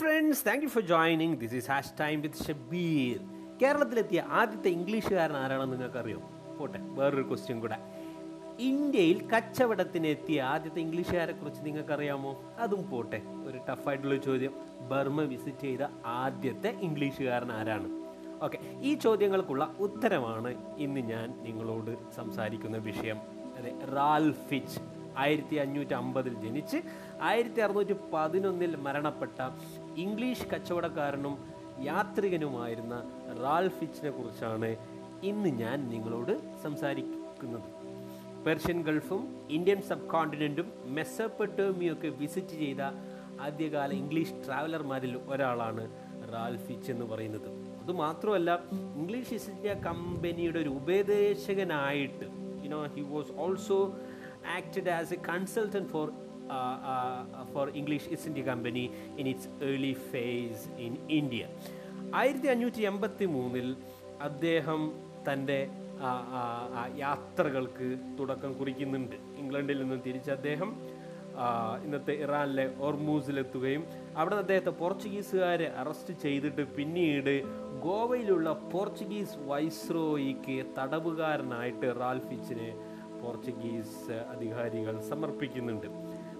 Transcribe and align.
Friends 0.00 0.46
thank 0.46 0.62
you 0.62 0.68
for 0.68 0.82
joining 0.82 1.36
this 1.36 1.54
is 1.54 1.70
hash 1.70 1.92
time 2.00 2.20
with 2.20 2.44
Shabeer 2.44 3.16
കേരളത്തിലെത്തിയ 3.62 4.20
ആദ്യത്തെ 4.20 4.68
ഇംഗ്ലീഷുകാരൻ 4.68 5.36
ആരാണെന്ന് 5.36 5.72
നിങ്ങൾക്കറിയോ? 5.72 6.20
പോട്ടെ 6.58 6.78
വേറൊരു 6.78 7.22
ക്വസ്റ്റ്യൻ 7.22 7.60
കൂടെ. 7.60 7.78
ഇന്ത്യയിൽ 8.58 9.28
കച്ചവടത്തിനെത്തിയ 9.28 10.42
ആദ്യത്തെ 10.42 10.80
ഇംഗ്ലീഷുകാരെ 10.80 11.32
കുറിച്ച് 11.32 11.66
നിങ്ങൾക്കറിയാമോ? 11.66 12.42
അതും 12.58 12.90
പോട്ടെ 12.90 13.22
ഒരു 13.46 13.60
ടഫായിട്ടുള്ള 13.68 14.16
ചോദ്യം. 14.16 14.54
ബർമ 14.88 15.20
വിസിറ്റ് 15.20 15.60
ചെയ്ത 15.60 15.82
ആദ്യത്തെ 16.06 16.68
ഇംഗ്ലീഷുകാരൻ 16.68 17.52
ആരാണ്? 17.52 17.88
ഓക്കെ 18.42 18.58
ഈ 18.80 18.94
ചോദ്യങ്ങൾക്കുള്ള 18.94 19.76
ഉത്തരമാണ് 19.78 20.76
ഇന്ന് 20.76 21.00
ഞാൻ 21.00 21.42
നിങ്ങളോട് 21.42 22.14
സംസാരിക്കുന്ന 22.16 22.76
വിഷയം. 22.76 23.16
അതെ 23.58 23.72
റാൽഫിച്ച് 23.96 24.80
ആയിരത്തി 25.16 25.56
അഞ്ഞൂറ്റി 25.56 25.94
അമ്പതിൽ 25.94 26.34
ജനിച്ച് 26.34 26.76
ആയിരത്തി 27.22 27.60
അറുന്നൂറ്റി 27.60 27.94
പതിനൊന്നിൽ 28.14 28.76
മരണപ്പെട്ട 28.76 29.38
ഇംഗ്ലീഷ് 29.96 30.46
കച്ചവടക്കാരനും 30.46 31.38
യാത്രികനുമായിരുന്ന 31.84 33.02
റാൽഫിച്ചിനെ 33.42 34.10
കുറിച്ചാണ് 34.10 34.76
ഇന്ന് 35.22 35.48
ഞാൻ 35.48 35.88
നിങ്ങളോട് 35.88 36.60
സംസാരിക്കുന്നത്. 36.62 37.68
പെർഷ്യൻ 38.46 38.82
ഗൾഫും 38.82 39.46
ഇന്ത്യൻ 39.50 39.82
സബ് 39.82 40.10
കോണ്ടിനെന്റും 40.10 40.72
മെസ്സപ്പെട്ടോമിയും 40.84 41.92
ഒക്കെ 41.92 42.08
വിസിറ്റ് 42.08 42.48
ചെയ്ത 42.48 42.80
ആദ്യകാല 43.40 43.92
ഇംഗ്ലീഷ് 43.92 44.46
ട്രാവലർമാരിൽ 44.46 45.16
ഒരാളാണ് 45.16 45.90
റാൽഫിച്ച് 46.32 46.92
എന്ന് 46.92 47.04
പറയുന്നത്. 47.04 47.48
അതുമാത്രമല്ല 47.82 48.62
ഇംഗ്ലീഷ് 48.72 49.34
ഈസ്റ്റ് 49.34 49.52
ഇന്ത്യ 49.52 49.74
കമ്പനിയുടെ 49.74 50.58
ഒരു 50.58 50.68
ഉപദേശകനായിട്ട് 50.68 52.24
you know 52.64 52.86
he 52.86 53.00
was 53.00 53.32
also 53.36 53.98
acted 54.56 54.88
as 54.88 55.14
a 55.14 55.16
consultant 55.28 55.88
for 55.88 56.12
for 57.52 57.68
English 57.68 58.08
East 58.14 58.28
India 58.28 58.42
company 58.42 58.90
in 59.16 59.28
its 59.28 59.50
early 59.64 59.92
phase 60.12 60.64
in 60.86 60.96
India 61.10 61.48
ആയിരത്തി 62.14 62.46
അഞ്ഞൂറ്റി 62.46 62.82
എൺപത്തി 62.82 63.24
മൂന്നിൽ 63.24 63.76
അദ്ദേഹം 64.20 64.80
തന്റെ 65.28 65.60
യാത്രകൾക്ക് 66.96 67.88
തുടക്കം 68.18 68.58
കുറിക്കുന്നുണ്ട്. 68.58 69.16
ഇംഗ്ലണ്ടിൽ 69.38 69.78
നിന്ന് 69.82 69.98
തിരിച്ച് 70.04 70.30
അദ്ദേഹം 70.30 70.70
ഇന്നത്തെ 71.84 72.14
ഇറാനിലെ 72.24 72.64
ഓർമൂസിലെത്തുകയും 72.80 73.82
അവിടെ 74.16 74.34
നിന്ന് 74.34 74.44
അദ്ദേഹത്തെ 74.44 74.72
പോർച്ചുഗീസുകാരെ 74.80 75.68
അറസ്റ്റ് 75.82 76.14
ചെയ്തിട്ട് 76.22 76.62
പിന്നീട് 76.76 77.34
ഗോവയിലുള്ള 77.86 78.52
പോർച്ചുഗീസ് 78.72 79.38
വൈസ്രോയിക്ക് 79.50 80.56
തടവുകാരനായിട്ട് 80.78 81.88
റാൽഫിച്ചിനെ 82.00 82.70
പോർച്ചുഗീസ് 83.20 84.16
അധികാരികൾ 84.34 85.00
സമർപ്പിക്കുന്നുണ്ട്. 85.10 85.88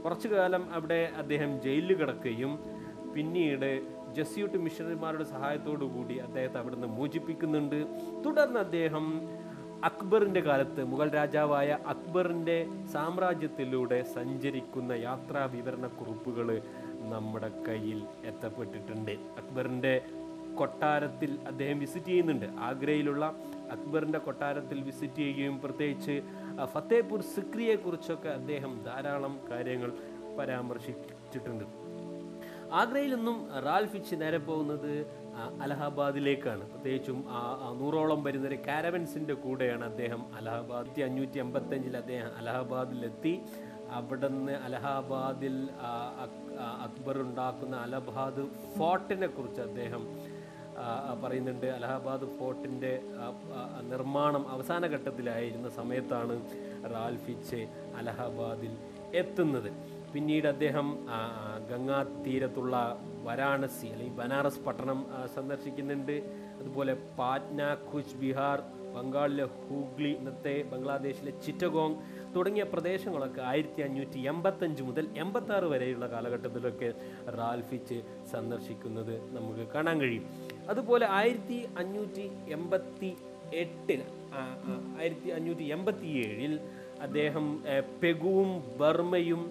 കുറച്ചു 0.05 0.29
കാലം 0.29 0.73
അവിടെ 0.73 1.11
അദ്ദേഹം 1.17 1.63
ജയിലിൽ 1.63 1.95
കിടക്കുകയും 1.95 2.59
പിന്നീട് 3.15 3.87
ജസ്യൂട്ട് 4.13 4.59
മിഷണറിമാരുടെ 4.59 5.25
സഹായത്തോടു 5.25 5.85
കൂടി 5.85 6.17
അദ്ദേഹത്തെ 6.17 6.59
അവിടുന്ന് 6.59 6.87
മോചിപ്പിക്കുന്നുണ്ട്. 6.87 7.87
തുടർന്ന് 8.27 8.61
അദ്ദേഹം 8.61 9.29
അക്ബറിന്റെ 9.85 10.41
കാലത്ത് 10.41 10.85
മുഗൾ 10.85 11.11
രാജാവായ 11.11 11.79
അക്ബറിന്റെ 11.87 12.67
സാമ്രാജ്യത്തിലൂടെ 12.93 14.03
സഞ്ചരിക്കുന്ന 14.03 14.93
യാത്രാ 14.93 15.45
വിവരണ 15.45 15.87
കുറിപ്പുകൾ 15.87 16.63
നമ്മുടെ 17.09 17.51
കയ്യിൽ 17.69 18.05
എത്തപ്പെട്ടിട്ടുണ്ട്. 18.25 19.11
അക്ബറിന്റെ 19.11 20.01
കൊട്ടാരത്തിൽ 20.59 21.39
അദ്ദേഹം 21.47 21.79
വിസിറ്റ് 21.79 22.07
ചെയ്യുന്നുണ്ട്. 22.07 22.47
ആഗ്രയിലുള്ള 22.59 23.25
അക്ബറിന്റെ 23.71 24.19
കൊട്ടാരത്തിൽ 24.19 24.81
വിസിറ്റ് 24.81 25.15
ചെയ്യുകയും 25.15 25.61
പ്രത്യേകിച്ച് 25.61 26.23
ഫത്തേപൂർ 26.65 27.21
സിക്രിയെ 27.21 27.75
കുറിച്ചൊക്കെ 27.75 28.29
അദ്ദേഹം 28.29 28.85
ധാരാളം 28.87 29.41
കാര്യങ്ങൾ 29.51 29.93
പരാമർശിച്ചിട്ടുണ്ട്. 30.39 31.65
ആഗ്രയിൽ 32.73 33.15
നിന്നും 33.15 33.49
റാൽഫിച്ച് 33.67 34.17
നേരെ 34.23 34.39
പോകുന്നത് 34.39 35.07
അലഹബാദിലേക്കാണ്. 35.63 36.71
പ്രത്യേകിച്ചും 36.71 37.25
നൂറോളം 37.79 38.25
വരുന്ന 38.25 38.49
കാരവൻസിന്റെ 38.49 39.35
കൂടെയാണ് 39.35 39.85
അദ്ദേഹം 39.85 40.35
അലഹബാദ്. 40.35 41.03
അഞ്ഞൂറ്റി 41.03 41.39
അമ്പത്തഞ്ചിൽ 41.39 41.97
അദ്ദേഹം 41.97 42.37
അലഹാബാദിലെത്തി. 42.37 43.43
അവിടുന്ന് 43.91 44.53
അലഹബാദിൽ 44.53 45.69
അക്ബർ 46.85 47.21
ഉണ്ടാക്കുന്ന 47.21 47.77
അലഹബാദ് 47.77 48.47
ഫോർട്ടിനെ 48.79 49.27
കുറിച്ച് 49.27 49.61
അദ്ദേഹം 49.61 50.03
പറയുന്നുണ്ട് 51.23 51.67
അലഹബാദ് 51.67 52.27
ഫോർട്ടിന്റെ 52.39 52.93
നിർമ്മാണം 53.93 54.49
അവസാന 54.49 54.87
ഘട്ടത്തിലായിരുന്ന 54.87 55.69
സമയത്താണ് 55.69 56.37
റാൽഫിച്ച് 56.95 57.61
അലഹബാദിൽ 58.01 58.75
എത്തുന്നത്. 59.21 59.71
പിന്നീട് 60.15 60.47
അദ്ദേഹം 60.47 61.07
ഗംഗാ 61.71 62.07
തീരത്തുള്ള 62.27 62.77
വരാണസി 63.23 63.87
അല്ലെങ്കിൽ 63.87 64.17
ബനാറസ് 64.21 64.61
പട്ടണം 64.61 65.07
സന്ദർശിക്കുന്നുണ്ട്. 65.35 66.17
അതുപോലെ 66.61 66.95
പാറ്റ്ന 67.19 67.77
ഖുജ് 67.93 68.17
ബിഹാർ 68.23 68.63
ബംഗാളിലെ 68.95 69.45
ഹൂഗ്ലി 69.45 70.09
ഇന്നത്തെ 70.09 70.63
ബംഗ്ലാദേശിലെ 70.71 71.33
ചിറ്റഗോങ് 71.45 71.99
തുടങ്ങിയ 72.35 72.65
പ്രദേശങ്ങളൊക്കെ 72.73 73.41
ആയിരത്തി 73.41 73.83
അഞ്ഞൂറ്റി 73.83 74.21
എൺപത്തഞ്ച് 74.33 74.83
മുതൽ 74.83 75.09
എൺപത്താറ് 75.17 75.65
വരെയുള്ള 75.65 76.07
കാലഘട്ടത്തിലൊക്കെ 76.07 76.89
റാൽഫിച്ച് 77.39 77.99
സന്ദർശിക്കുന്നത് 78.33 79.15
നമുക്ക് 79.37 79.67
കാണാൻ 79.75 80.01
കഴിയും. 80.01 80.27
അതുപോലെ 80.73 81.07
ആയിരത്തി 81.19 81.59
അഞ്ഞൂറ്റി 81.81 82.27
എൺപത്തി 82.57 83.11
എട്ടിൽ 83.63 84.03
ആയിരത്തി 85.01 85.31
അഞ്ഞൂറ്റി 85.37 85.67
എൺപത്തി 85.77 86.11
ഏഴിൽ 86.27 86.55
അദ്ദേഹം 87.07 87.47
പെഗുവും 88.03 88.51
ബർമയും 88.81 89.43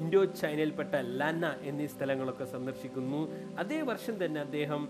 ഇൻഡോ 0.00 0.20
ചൈനയിൽപ്പെട്ട 0.40 0.94
ലന്ന 1.20 1.46
എന്നീ 1.68 1.86
സ്ഥലങ്ങളൊക്കെ 1.94 2.46
സന്ദർശിക്കുന്നു. 2.52 3.20
അതേ 3.62 3.78
വർഷം 3.90 4.14
തന്നെ 4.24 4.40
അദ്ദേഹം 4.46 4.82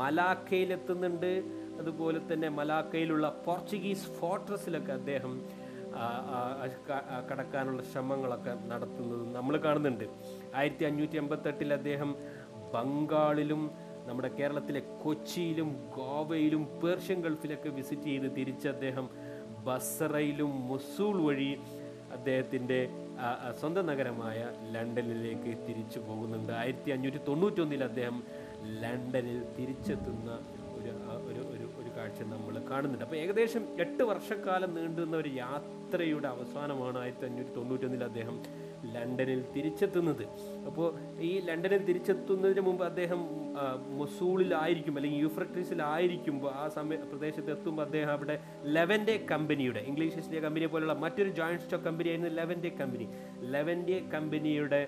മലാക്കയിലെത്തുന്നുണ്ട്. 0.00 1.32
അതുപോലെ 1.80 2.20
തന്നെ 2.32 2.48
മലാക്കയിലുള്ള 2.58 3.28
പോർച്ചുഗീസ് 3.46 4.10
ഫോർട്രസിലൊക്കെ 4.18 4.92
അദ്ദേഹം 5.00 5.32
കടക്കാനുള്ള 7.28 7.82
ശ്രമങ്ങളൊക്കെ 7.90 8.52
നടത്തുന്നത് 8.70 9.24
നമ്മൾ 9.36 9.54
കാണുന്നുണ്ട്. 9.66 10.06
ആയിരത്തി 10.58 10.84
അഞ്ഞൂറ്റി 10.90 11.16
എൺപത്തെട്ടിൽ 11.22 11.70
അദ്ദേഹം 11.78 12.10
ബംഗാളിലും 12.74 13.62
നമ്മുടെ 14.08 14.30
കേരളത്തിലെ 14.38 14.82
കൊച്ചിയിലും 15.04 15.70
ഗോവയിലും 15.96 16.62
പേർഷ്യൻ 16.82 17.18
ഗൾഫിലൊക്കെ 17.26 17.70
വിസിറ്റ് 17.78 18.08
ചെയ്ത് 18.10 18.28
തിരിച്ച് 18.38 18.68
അദ്ദേഹം 18.74 19.06
ബസറയിലും 19.66 20.52
മൊസൂൾ 20.68 21.16
വഴി 21.28 21.50
അദ്ദേഹത്തിന്റെ 22.16 22.78
സ്വന്തം 23.60 23.86
നഗരമായ 23.90 24.38
ലണ്ടനിലേക്ക് 24.74 25.52
തിരിച്ചു 25.68 25.98
പോകുന്നുണ്ട്. 26.06 26.52
ആയിരത്തി 26.60 26.90
അഞ്ഞൂറ്റി 26.94 27.20
തൊണ്ണൂറ്റൊന്നിൽ 27.28 27.82
അദ്ദേഹം 27.88 28.18
ലണ്ടനിൽ 28.82 29.38
തിരിച്ചെത്തുന്ന 29.56 30.30
ഒരു 30.76 30.92
ഒരു 31.30 31.42
ഒരു 31.54 31.66
ഒരു 31.80 31.90
കാഴ്ച 31.96 32.22
നമ്മൾ 32.34 32.54
കാണുന്നുണ്ട്. 32.70 33.04
അപ്പോൾ 33.06 33.18
ഏകദേശം 33.22 33.64
എട്ട് 33.84 34.02
വർഷക്കാലം 34.10 34.70
നീണ്ടുന്ന 34.78 35.16
ഒരു 35.22 35.32
യാത്രയുടെ 35.42 36.28
അവസാനമാണ് 36.34 36.98
ആയിരത്തി 37.04 37.26
അഞ്ഞൂറ്റി 37.30 37.54
തൊണ്ണൂറ്റൊന്നിൽ 37.58 38.04
അദ്ദേഹം 38.10 38.38
ലണ്ടനിൽ 38.96 39.40
തിരിച്ചെത്തുന്നത്. 39.56 40.24
അപ്പോൾ 40.68 40.88
ഈ 41.28 41.32
ലണ്ടനിൽ 41.48 41.82
തിരിച്ചെത്തുന്നതിന് 41.90 42.64
മുമ്പ് 42.68 42.84
അദ്ദേഹം 42.90 43.20
മൊസൂളിലായിരിക്കും 43.98 44.94
അല്ലെങ്കിൽ 44.98 45.20
യൂഫ്രട്ടീസിലായിരിക്കുമ്പോൾ 45.26 46.50
ആ 46.62 46.64
സമയ 46.76 46.96
പ്രദേശത്ത് 47.12 47.50
എത്തുമ്പോൾ 47.54 47.84
അദ്ദേഹം 47.86 48.10
അവിടെ 48.16 48.36
ലെവന്റെ 48.76 49.14
കമ്പനിയുടെ 49.30 49.80
ഇംഗ്ലീഷ് 49.90 50.18
ഈസ്റ്റ് 50.22 50.42
കമ്പനിയെ 50.46 50.70
പോലുള്ള 50.74 50.96
മറ്റൊരു 51.04 51.30
ജോയിന്റ് 51.38 51.64
സ്റ്റോക്ക് 51.64 51.84
കമ്പനി 51.84 52.08
ആയിരുന്നു 52.12 52.32
ലെവന്റെ 52.40 52.72
കമ്പനി. 52.80 53.06
ലെവന്റെ 53.54 53.98
കമ്പനിയുടെ 54.14 54.82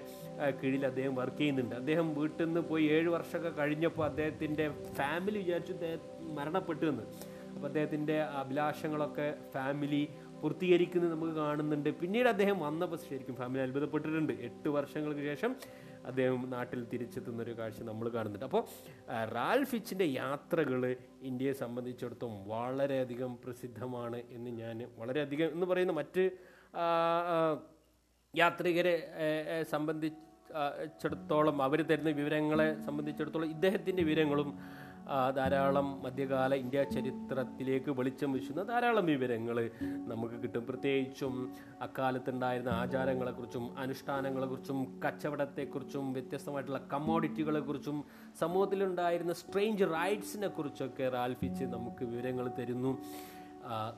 കീഴിൽ 0.61 0.85
അദ്ദേഹം 0.91 1.15
വർക്ക് 1.21 1.39
ചെയ്യുന്നുണ്ട്. 1.39 1.75
അദ്ദേഹം 1.81 2.07
വീട്ടിൽ 2.19 2.45
നിന്ന് 2.47 2.61
പോയി 2.71 2.85
ഏഴ് 2.97 3.09
വർഷമൊക്കെ 3.17 3.53
കഴിഞ്ഞപ്പോൾ 3.61 4.07
അദ്ദേഹത്തിന്റെ 4.11 4.67
ഫാമിലി 5.01 5.39
വിചാരിച്ചു 5.45 5.75
അദ്ദേഹം 5.79 6.01
മരണപ്പെട്ടു 6.39 6.87
എന്ന് 6.93 7.07
അപ്പോൾ 7.55 7.69
അദ്ദേഹത്തിന്റെ 7.69 8.17
അഭിലാഷങ്ങളൊക്കെ 8.41 9.27
ഫാമിലി 9.55 10.03
പൂർത്തീകരിക്കുന്നത് 10.41 11.13
നമുക്ക് 11.13 11.33
കാണുന്നുണ്ട്. 11.33 11.91
പിന്നീട് 12.01 12.29
അദ്ദേഹം 12.35 12.59
വന്നപ്പോൾ 12.67 13.01
ശരിക്കും 13.09 13.37
ഫാമിലി 13.37 13.63
അത്ഭുതപ്പെട്ടിട്ടുണ്ട്. 13.67 14.33
എട്ട് 14.49 14.69
വർഷങ്ങൾക്ക് 14.69 15.25
ശേഷം 15.31 15.53
അദ്ദേഹം 16.07 16.43
നാട്ടിൽ 16.51 16.81
തിരിച്ചെത്തുന്ന 16.93 17.41
ഒരു 17.43 17.55
കാഴ്ച 17.59 17.83
നമ്മൾ 17.83 18.07
കാണുന്നുണ്ട്. 18.09 18.47
അപ്പോൾ 18.51 18.63
റാൽഫിച്ചിന്റെ 19.37 20.05
യാത്രകൾ 20.05 20.83
ഇന്ത്യയെ 21.23 21.55
സംബന്ധിച്ചിടത്തോളം 21.63 22.37
വളരെയധികം 22.49 23.33
പ്രസിദ്ധമാണ് 23.45 24.21
എന്ന് 24.37 24.53
ഞാൻ 24.63 24.79
വളരെയധികം 24.99 25.51
എന്ന് 25.55 25.67
പറയുന്ന 25.67 25.93
മറ്റ് 25.93 26.25
യാത്രികരെ 28.35 28.95
സംബന്ധിച്ചിടത്തോളം 29.71 31.57
അവർ 31.63 31.79
തരുന്ന 31.83 32.11
വിവരങ്ങളെ 32.11 32.69
സംബന്ധിച്ചിടത്തോളം 32.87 33.51
ഇദ്ദേഹത്തിന്റെ 33.51 34.03
വിവരങ്ങളും 34.03 34.51
ധാരാളം 35.37 36.03
മധ്യകാല 36.03 36.55
ഇന്ത്യ 36.55 36.83
ചരിത്രത്തിലേക്ക് 36.85 37.91
വെളിച്ചം 37.91 38.33
വീശുന്ന 38.33 38.63
ധാരാളം 38.63 39.07
വിവരങ്ങൾ 39.07 39.71
നമുക്ക് 40.07 40.35
കിട്ടും. 40.35 40.67
പ്രത്യേകിച്ചും 40.67 41.53
അക്കാലത്തുണ്ടായിരുന്ന 41.81 42.69
ആചാരങ്ങളെക്കുറിച്ചും 42.69 43.79
അനുഷ്ഠാനങ്ങളെക്കുറിച്ചും 43.79 45.01
കച്ചവടത്തെക്കുറിച്ചും 45.07 46.13
വ്യത്യസ്തമായിട്ടുള്ള 46.13 46.89
കമ്മോഡിറ്റികളെക്കുറിച്ചും 46.93 48.05
സമൂഹത്തിലുണ്ടായിരുന്ന 48.41 49.33
സ്ട്രേഞ്ച് 49.33 49.85
റൈറ്റ്സിനെ 49.85 50.49
കുറിച്ചൊക്കെ 50.49 51.09
റാൽഫിച്ച് 51.09 51.65
നമുക്ക് 51.65 52.05
വിവരങ്ങൾ 52.05 52.49
തരുന്നു. 52.59 52.99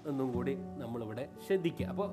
എന്നും 0.09 0.33
കൂടി 0.33 0.55
നമ്മളിവിടെ 0.55 1.29
ശ്രദ്ധിക്കുക. 1.47 1.87
അപ്പോൾ 1.87 2.09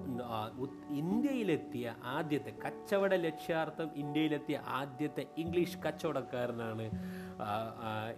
ഇന്ത്യയിലെത്തിയ 0.95 1.95
ആദ്യത്തെ 2.03 2.51
കച്ചവട 2.65 3.13
ലക്ഷ്യാർത്ഥം 3.13 3.89
ഇന്ത്യയിലെത്തിയ 3.95 4.57
ആദ്യത്തെ 4.67 5.25
ഇംഗ്ലീഷ് 5.37 5.77
കച്ചവടക്കാരനാണ് 5.87 6.89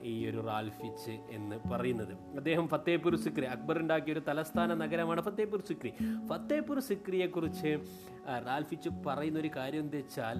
ഈ 0.02 0.30
ഒരു 0.30 0.46
റാൽഫിച്ച് 0.48 1.12
എന്ന് 1.30 1.70
പറയുന്നത്. 1.70 2.14
അദ്ദേഹം 2.38 2.68
ഫത്തേപൂർ 2.68 3.16
സിക്രി 3.16 3.46
അക്ബർ 3.46 3.80
ഉണ്ടാക്കിയ 3.80 4.14
ഒരു 4.14 4.24
തലസ്ഥാന 4.28 4.74
നഗരമാണ് 4.74 5.22
ഫത്തേപൂർ 5.22 5.62
സിക്രി. 5.62 5.94
ഫത്തേപൂർ 6.30 6.80
സിക്രിയെക്കുറിച്ച് 6.80 7.80
റാൽഫിച്ച് 8.48 8.90
പറയുന്നൊരു 9.08 9.52
കാര്യം 9.56 9.80
എന്താ 9.80 9.98
വെച്ചാൽ 9.98 10.38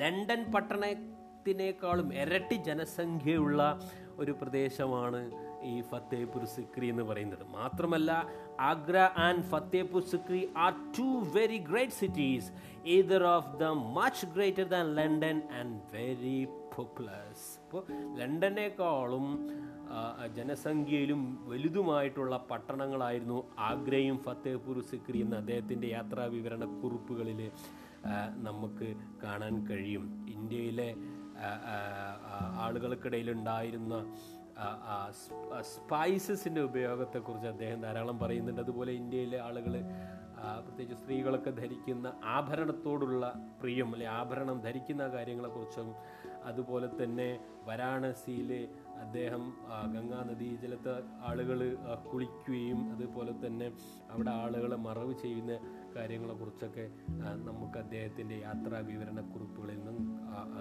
ലണ്ടൻ 0.00 0.52
പട്ടണത്തിനേക്കാളും 0.52 2.14
ഇരട്ടി 2.14 2.54
ജനസംഖ്യയുള്ള 2.54 3.80
ഒരു 4.16 4.32
പ്രദേശമാണ് 4.32 5.49
ഈ 5.62 5.80
ഫത്തേപൂർ 5.80 6.44
സിക്രി 6.44 6.86
എന്ന് 6.88 7.02
പറയുന്നത്. 7.02 7.44
മാത്രമല്ല 7.48 8.10
Agra 8.60 8.96
and 9.16 9.42
Fatehpur 9.42 10.02
Sikri 10.02 10.42
are 10.56 10.72
two 10.98 11.08
very 11.38 11.58
great 11.58 11.92
cities. 11.92 12.50
Either 12.86 13.24
of 13.24 13.52
the 13.58 13.64
much 13.98 14.26
greater 14.26 14.68
than 14.68 14.94
London 14.94 15.42
and 15.60 15.80
very 15.94 16.44
populous 16.76 17.46
അപ്പോൾ 17.62 17.84
ലണ്ടനേക്കാളും 18.18 19.26
ജനസംഖ്യയിലും 20.36 21.22
വലുതുമായിട്ടുള്ള 21.48 22.34
പട്ടണങ്ങളായിരുന്നു 22.50 23.38
ആഗ്രയും 23.58 24.18
ഫത്തേപൂർ 24.18 24.76
സിക്രി 24.90 25.20
എന്ന 25.20 25.36
അദ്ദേഹത്തിന്റെ 25.36 25.88
യാത്രാ 25.88 26.24
വിവരണ 26.24 26.64
കുറിപ്പുകളിൽ 26.80 27.50
നമുക്ക് 28.48 28.88
കാണാൻ 29.22 29.54
കഴിയും. 29.66 30.26
ഇന്ത്യയിലെ 30.28 30.94
ആളുകൾക്കിടയിലുണ്ടായിരുന്ന 32.64 33.94
സ്പൈസസിന്റെ 35.60 36.60
ഉപയോഗത്തെക്കുറിച്ച് 36.60 37.48
അദ്ദേഹം 37.48 37.80
ധാരാളം 37.80 38.18
പറയുന്നുണ്ട്. 38.18 38.60
അതുപോലെ 38.60 38.92
ഇന്ത്യയിലെ 38.92 39.38
ആളുകൾ 39.40 39.74
പ്രത്യേകിച്ച് 40.64 41.02
സ്ത്രീകളൊക്കെ 41.02 41.50
ധരിക്കുന്ന 41.50 42.12
ആഭരണത്തോടുള്ള 42.24 43.24
പ്രിയം 43.60 43.92
അല്ലെ 43.92 44.06
ആഭരണം 44.08 44.60
ധരിക്കുന്ന 44.60 45.08
കാര്യങ്ങളെക്കുറിച്ചും 45.08 45.88
അതുപോലെ 46.44 46.88
തന്നെ 47.02 47.26
വാരാണസിയിൽ 47.64 48.50
അദ്ദേഹം 49.00 49.42
ഗംഗാ 49.94 50.20
നദീജലത്ത് 50.30 50.94
ആളുകൾ 51.20 51.58
കുളിക്കുകയും 52.12 52.80
അതുപോലെ 52.94 53.32
തന്നെ 53.46 53.68
അവിടെ 54.10 54.30
ആളുകളെ 54.30 54.76
മറവ് 54.76 55.14
ചെയ്യുന്ന 55.14 55.52
കാര്യങ്ങളെക്കുറിച്ചൊക്കെ 55.96 56.48
കുറിച്ചൊക്കെ 56.50 56.84
നമുക്ക് 57.48 57.78
അദ്ദേഹത്തിന്റെ 57.82 58.36
യാത്രാ 58.44 58.78
വിവരണ 58.88 59.20
കുറിപ്പുകളിൽ 59.32 59.76
നിന്നും 59.78 59.96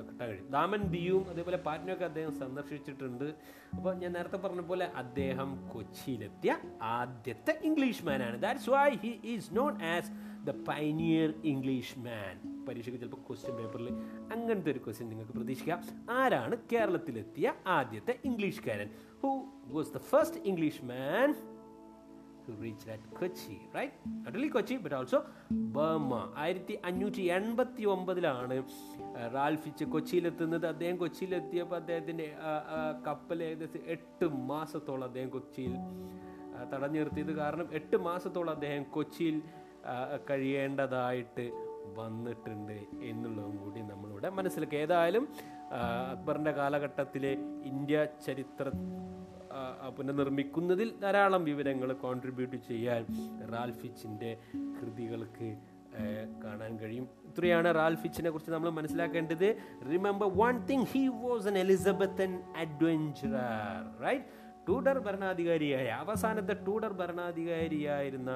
കിട്ടാൻ 0.07 0.25
കഴിയും. 0.29 0.47
ദാമൻ 0.55 0.81
ദിയും 0.93 1.23
അതേപോലെ 1.31 1.57
പാറ്റ്നയൊക്കെ 1.67 2.05
അദ്ദേഹം 2.11 2.33
സന്ദർശിച്ചിട്ടുണ്ട്. 2.41 3.27
അപ്പോൾ 3.75 3.93
ഞാൻ 4.01 4.11
നേരത്തെ 4.17 4.39
പറഞ്ഞ 4.43 4.63
പോലെ 4.71 4.85
അദ്ദേഹം 5.01 5.49
കൊച്ചിയിലെത്തിയ 5.73 6.53
ആദ്യത്തെ 6.97 7.55
English 7.69 8.05
മാനാണ് 8.09 8.37
that's 8.45 8.69
why 8.75 8.89
he 9.05 9.13
is 9.33 9.49
known 9.59 9.73
as 9.93 10.11
the 10.47 10.55
pioneer 10.69 11.29
English 11.53 11.99
man 12.07 12.35
പരീക്ഷയ്ക്ക് 12.67 12.99
ചിലപ്പോൾ 13.03 13.21
ക്വസ്റ്റ്യൻ 13.27 13.55
പേപ്പറിൽ 13.59 13.87
അങ്ങനത്തെ 14.33 14.71
ഒരു 14.71 14.81
ക്വസ്റ്റ്യൻ 14.85 15.07
നിങ്ങൾക്ക് 15.11 15.35
പ്രതീക്ഷിക്കാം. 15.37 15.79
ആരാണ് 16.19 16.55
കേരളത്തിലെത്തിയ 16.73 17.53
ആദ്യത്തെ 17.77 18.15
ഇംഗ്ലീഷ്കാരൻ 18.29 18.89
who 19.23 19.31
was 19.77 19.93
the 19.93 20.01
first 20.11 20.41
English 20.51 20.83
man 20.91 21.29
who 22.49 22.55
reached 22.57 22.87
at 22.87 23.01
Kochi, 23.13 23.57
right? 23.73 23.93
Not 24.23 24.35
only 24.35 24.49
Kochi, 24.49 24.77
but 24.77 24.93
also 24.93 25.17
Burma. 25.75 26.21
ആയിരത്തി 26.37 26.75
അഞ്ഞൂറ്റി 26.85 27.23
എൺപത്തി 27.37 27.83
ഒമ്പതിലാണ് 27.85 28.57
റാൽഫിച്ച് 29.35 29.85
കൊച്ചിയിലെത്തുന്നത് 29.85 30.67
അദ്ദേഹം 30.67 30.97
കൊച്ചിയിലെത്തിയപ്പോൾ 30.97 31.75
അദ്ദേഹത്തിന്റെ 31.75 32.27
കപ്പൽ 33.07 33.39
ഏകദേശം 33.43 33.83
എട്ട് 33.87 34.27
മാസത്തോളം 34.51 35.03
അദ്ദേഹം 35.03 35.29
കൊച്ചിയിൽ 35.29 35.75
തടഞ്ഞു 36.73 36.99
നിർത്തിയത് 36.99 37.33
കാരണം 37.35 37.67
എട്ട് 37.73 37.97
മാസത്തോളം 38.07 38.53
അദ്ദേഹം 38.57 38.85
കൊച്ചിയിൽ 38.97 39.37
കഴിയേണ്ടതായിട്ട് 40.29 41.45
വന്നിട്ടുണ്ട് 41.97 42.77
എന്നുള്ളതും 43.09 43.55
കൂടി 43.57 43.81
നമ്മളിവിടെ 43.91 44.29
മനസ്സിലാക്കി 44.29 44.75
ഏതായാലും 44.75 45.23
അക്ബറിന്റെ 46.13 46.51
കാലഘട്ടത്തിലെ 46.51 47.31
ഇന്ത്യ 47.71 47.97
ചരിത്ര 48.25 48.65
പുനർനിർമ്മിക്കുന്നതിൽ 49.97 50.89
ധാരാളം 51.01 51.43
വിവരങ്ങൾ 51.43 51.93
കോൺട്രിബ്യൂട്ട് 51.93 52.55
ചെയ്യാൻ 52.69 53.05
റാൽഫിച്ചിന്റെ 53.53 54.31
കൃതികൾക്ക് 54.77 55.49
കാണാൻ 56.43 56.79
കഴിയും. 56.79 57.05
ഇത്രയാണ് 57.27 57.75
റാൽഫിച്ചിനെ 57.75 58.29
കുറിച്ച് 58.29 58.51
നമ്മൾ 58.51 58.69
മനസ്സിലാക്കേണ്ടത്. 58.69 59.47
Remember 59.91 60.29
one 60.41 60.65
thing 60.65 60.85
he 60.91 61.07
was 61.07 61.47
an 61.47 61.57
Elizabethan 61.57 62.33
adventurer 62.57 64.03
right 64.05 64.25
Tudor 64.67 64.99
ഭരണാധികാരിയായ 64.99 65.87
അവസാനത്തെ 66.03 66.55
ടൂഡർ 66.67 66.93
ഭരണാധികാരിയായിരുന്ന 66.93 68.31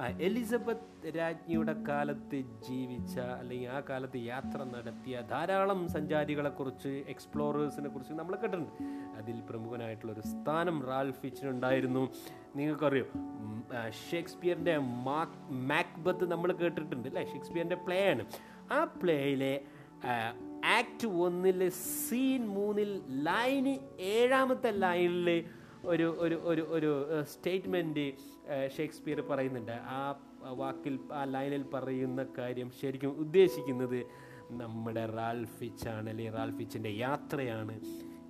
എലിസബത്ത് 0.00 1.16
രാജ്ഞിയുടെ 1.16 1.74
കാലത്ത് 1.88 2.36
ജീവിച്ച 2.36 3.18
അല്ലെങ്കിൽ 3.18 3.68
ആ 3.68 3.80
കാലത്ത് 3.80 4.16
യാത്ര 4.16 4.62
നടത്തിയ 4.62 5.20
ധാരാളം 5.20 5.88
സഞ്ചാരികളെക്കുറിച്ച് 5.88 6.88
എക്സ്പ്ലോറേഴ്സിനെ 6.88 7.88
കുറിച്ച് 7.88 8.12
നമ്മൾ 8.12 8.36
കേട്ടിട്ടുണ്ട്. 8.36 8.72
അതിൽ 9.16 9.40
പ്രമുഖനായിട്ടുള്ളൊരു 9.40 10.20
സ്ഥാനം 10.20 10.86
റാൽഫിച്ചിനുണ്ടായിരുന്നു 10.86 12.08
നിങ്ങൾക്കറിയോ? 12.56 13.04
ഷേക്സ്പിയറിന്റെ 14.10 14.78
മാക് 14.78 15.52
മാക്ബത്ത് 15.52 16.32
നമ്മൾ 16.32 16.52
കേട്ടിട്ടുണ്ട് 16.52 17.08
അല്ലേ? 17.08 17.24
ഷേക്സ്പിയറിന്റെ 17.24 17.76
പ്ലേ 17.76 18.10
ആണ് 18.10 18.24
ആ 18.72 18.84
പ്ലേയിലെ 18.84 19.60
ആക്ട് 20.64 21.06
ഒന്നിലെ 21.06 21.68
സീൻ 21.68 22.48
മൂന്നിൽ 22.48 23.02
ലൈന് 23.08 23.78
ഏഴാമത്തെ 24.00 24.70
ലൈനിൽ 24.70 25.44
ഒരു 25.84 26.16
ഒരു 26.18 26.40
ഒരു 26.44 26.62
ഒരു 26.62 27.22
സ്റ്റേറ്റ്മെന്റ് 27.22 28.12
ഷേക്സ്പിയർ 28.76 29.20
പറയുന്നുണ്ട് 29.20 29.72
ആ 29.72 30.20
വാക്കിൽ 30.42 30.98
ആ 31.12 31.24
ലൈനിൽ 31.24 31.62
പറയുന്ന 31.62 32.26
കാര്യം 32.38 32.70
ശരിക്കും 32.80 33.08
ഉദ്ദേശിക്കുന്നത് 33.08 34.06
നമ്മുടെ 34.50 35.06
റാൽഫിച്ചാണ് 35.06 36.10
അല്ലെങ്കിൽ 36.10 36.36
റാൽഫിച്ചിന്റെ 36.36 36.90
യാത്രയാണ് 36.90 37.80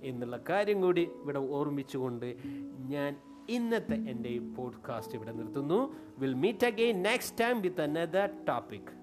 എന്നുള്ള 0.03 0.39
കാര്യം 0.49 0.81
കൂടി 0.81 1.09
ഇവിടെ 1.23 1.39
ഓർമ്മിച്ചുകൊണ്ട് 1.39 2.35
ഞാൻ 2.77 3.15
ഇന്നത്തെ 3.49 3.95
എന്റെ 3.95 4.29
ഈ 4.29 4.37
പോഡ്കാസ്റ്റ് 4.37 5.15
ഇവിടെ 5.15 5.31
നിർത്തുന്നു. 5.31 5.95
Will 6.17 6.33
meet 6.33 6.65
again 6.65 7.01
next 7.01 7.41
time 7.41 7.61
with 7.61 7.81
another 7.81 8.29
topic 8.49 8.93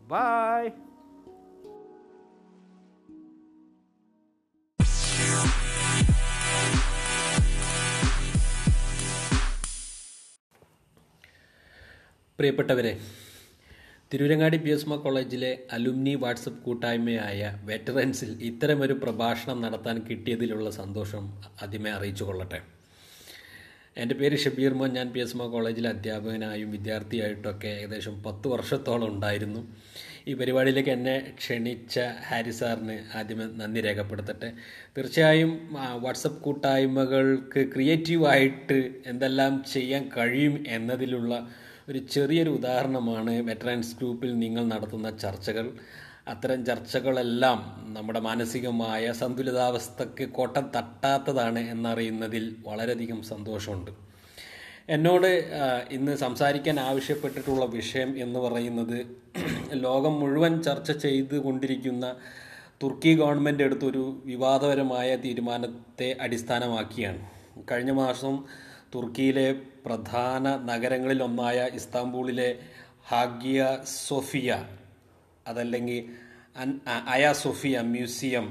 bye 0.00 0.68
പ്രിയപ്പെട്ടവരെ 12.42 12.98
തിരൂരങ്ങാടി 14.12 14.56
പി 14.56 14.70
എസ് 14.70 14.88
മ 14.88 14.94
കോളേജിലെ 14.96 15.58
അലുമിനി 15.72 16.14
വാട്സപ്പ് 16.14 16.64
കൂട്ടായ്മയായ 16.64 17.58
വെറ്ററൻസിൽ 17.64 18.30
ഇത്തരമൊരു 18.42 18.92
പ്രഭാഷണം 18.92 19.62
നടത്താൻ 19.62 19.98
കിട്ടിയതിലുള്ള 20.08 20.70
സന്തോഷം 20.70 21.24
ആദ്യമേ 21.62 21.90
അറിയിച്ചു 21.90 22.24
കൊള്ളട്ടെ. 22.24 22.60
എന്റെ 23.96 24.14
പേര് 24.14 24.36
ഷബീർ 24.36 24.74
മോൻ. 24.74 24.90
ഞാൻ 24.92 25.08
പി 25.12 25.20
എസ് 25.20 25.36
മ 25.36 25.46
കോളേജിലെ 25.46 25.88
അധ്യാപകനായും 25.88 26.70
വിദ്യാർത്ഥിയായിട്ടൊക്കെ 26.70 27.68
ഏകദേശം 27.68 28.22
പത്ത് 28.22 28.48
വർഷത്തോളം 28.48 29.08
ഉണ്ടായിരുന്നു. 29.14 29.62
ഈ 30.28 30.34
പരിപാടിയിലേക്ക് 30.34 30.90
എന്നെ 30.90 31.16
ക്ഷണിച്ച 31.38 31.98
ഹാരി 32.28 32.50
സാറിന് 32.50 32.98
ആദ്യമേ 33.18 33.44
നന്ദി 33.62 33.80
രേഖപ്പെടുത്തട്ടെ. 33.80 34.52
തീർച്ചയായും 34.96 35.52
വാട്സപ്പ് 35.98 36.42
കൂട്ടായ്മകൾക്ക് 36.42 37.72
ക്രിയേറ്റീവായിട്ട് 37.74 38.80
എന്തെല്ലാം 39.06 39.64
ചെയ്യാൻ 39.74 40.10
കഴിയും 40.18 40.64
എന്നതിലുള്ള 40.68 41.34
ഒരു 41.88 41.98
ചെറിയൊരു 41.98 42.50
ഉദാഹരണമാണ് 42.50 43.30
വെറ്ററൻസ് 43.42 43.96
ഗ്രൂപ്പിൽ 43.96 44.38
നിങ്ങൾ 44.38 44.64
നടത്തുന്ന 44.64 45.18
ചർച്ചകൾ. 45.18 45.72
അത്തരം 46.28 46.64
ചർച്ചകളെല്ലാം 46.64 47.58
നമ്മുടെ 47.94 48.20
മാനസികമായ 48.20 49.12
സന്തുലിതാവസ്ഥയ്ക്ക് 49.12 50.28
കോട്ടം 50.28 50.70
തട്ടാത്തതാണ് 50.76 51.58
എന്നറിയുന്നതിൽ 51.58 52.56
വളരെയധികം 52.66 53.22
സന്തോഷമുണ്ട്. 53.22 53.90
എന്നോട് 54.88 55.26
ഇന്ന് 55.90 56.16
സംസാരിക്കാൻ 56.16 56.80
ആവശ്യപ്പെട്ടിട്ടുള്ള 56.80 57.64
വിഷയം 57.64 58.18
എന്ന് 58.18 58.38
പറയുന്നത് 58.38 59.06
ലോകം 59.72 60.20
മുഴുവൻ 60.20 60.62
ചർച്ച 60.62 60.92
ചെയ്തുകൊണ്ടിരിക്കുന്ന 60.92 62.14
തുർക്കി 62.82 63.20
ഗവൺമെന്റ് 63.20 63.62
എടുത്തൊരു 63.62 64.22
വിവാദപരമായ 64.24 65.16
തീരുമാനത്തെ 65.16 66.16
അടിസ്ഥാനമാക്കിയാണ്. 66.20 67.30
കഴിഞ്ഞ 67.70 67.90
മാസം 67.90 68.44
തുർക്കിയിലെ 68.94 69.46
പ്രധാന 69.86 70.48
നഗരങ്ങളിലൊന്നായ 70.64 71.70
ഇസ്താംബൂളിലെ 71.74 72.50
ഹാഗിയ 73.08 73.60
സോഫിയ 74.08 74.50
അതല്ലെങ്കിൽ 75.46 76.00
അയ 77.06 77.32
സോഫിയ 77.32 77.80
മ്യൂസിയം 77.94 78.46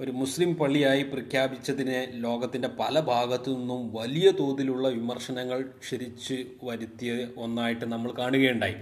ഒരു 0.00 0.10
മുസ്ലിം 0.10 0.50
പള്ളിയായി 0.56 1.02
പ്രഖ്യാപിച്ചതിനെ 1.02 2.08
ലോകത്തിന്റെ 2.14 2.68
പല 2.78 3.00
ഭാഗത്തു 3.00 3.50
നിന്നും 3.50 3.80
വലിയ 3.92 4.30
തോതിലുള്ള 4.30 4.88
വിമർശനങ്ങൾ 4.88 5.58
ക്ഷരിച്ച് 5.82 6.36
വരുത്തിയ 6.62 7.10
ഒന്നായിട്ട് 7.36 7.84
നമ്മൾ 7.84 8.12
കാണുകയുണ്ടായി. 8.18 8.76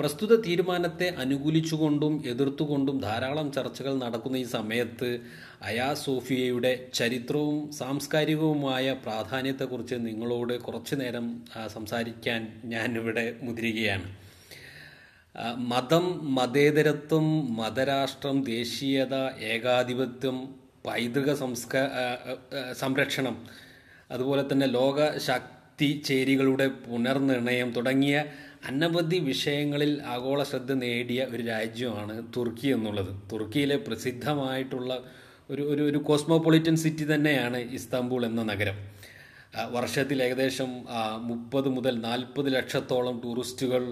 പ്രസ്തുത 0.00 0.34
തീരുമാനത്തെ 0.40 1.06
അനുകൂലിച്ചുകൊണ്ടും 1.22 2.12
എതിർത്തുകൊണ്ടും 2.26 2.96
ധാരാളം 3.00 3.48
ചർച്ചകൾ 3.52 3.94
നടക്കുന്ന 3.94 4.36
ഈ 4.36 4.46
സമയത്ത് 4.52 5.08
അയാ 5.62 5.88
സോഫിയയുടെ 6.04 6.70
ചരിത്രവും 6.94 7.58
സാംസ്കാരികവുമായ 7.72 8.94
പ്രാധാന്യത്തെക്കുറിച്ച് 9.04 9.96
നിങ്ങളോട് 10.06 10.54
കുറച്ചു 10.58 10.94
നേരം 10.94 11.26
സംസാരിക്കാൻ 11.74 12.40
ഞാനിവിടെ 12.64 13.26
മുതിരുകയാണ്. 13.42 14.08
മതം 15.70 16.06
മതേതരത്വം 16.36 17.26
മതരാഷ്ട്രം 17.56 18.38
ദേശീയത 18.44 19.14
ഏകാധിപത്യം 19.52 20.38
പൈതൃക 20.86 21.30
സംരക്ഷണം 22.74 23.36
അതുപോലെ 24.10 24.42
തന്നെ 24.42 24.68
ലോക 24.78 25.18
ശക്തി 25.28 25.90
ചേരികളുടെ 26.06 26.66
പുനർനിർണയം 26.86 27.68
തുടങ്ങിയ 27.72 28.16
അനവധി 28.68 29.18
വിഷയങ്ങളിൽ 29.18 30.02
ആഗോള 30.04 30.42
ശ്രദ്ധ 30.42 30.72
നേടിയ 30.72 31.20
ഒരു 31.30 31.42
രാജ്യമാണ് 31.42 32.14
തുർക്കി 32.36 32.68
എന്നുള്ളത്. 32.68 33.12
തുർക്കിയിലെ 33.32 33.76
പ്രസിദ്ധമായിട്ടുള്ള 33.76 34.90
ഒരു 35.50 35.62
ഒരു 35.62 35.82
ഒരു 35.82 35.98
കോസ്മോപൊളിറ്റൻ 35.98 36.76
സിറ്റി 36.76 37.04
തന്നെയാണ് 37.14 37.56
ഇസ്താംബൂൾ 37.56 38.26
എന്ന 38.26 38.42
നഗരം. 38.42 38.76
വർഷത്തിൽ 39.70 40.22
ഏകദേശം 40.22 40.70
മുപ്പത് 41.28 41.68
മുതൽ 41.68 41.94
നാൽപ്പത് 42.00 42.48
ലക്ഷത്തോളം 42.54 43.16
ടൂറിസ്റ്റുകൾ 43.24 43.84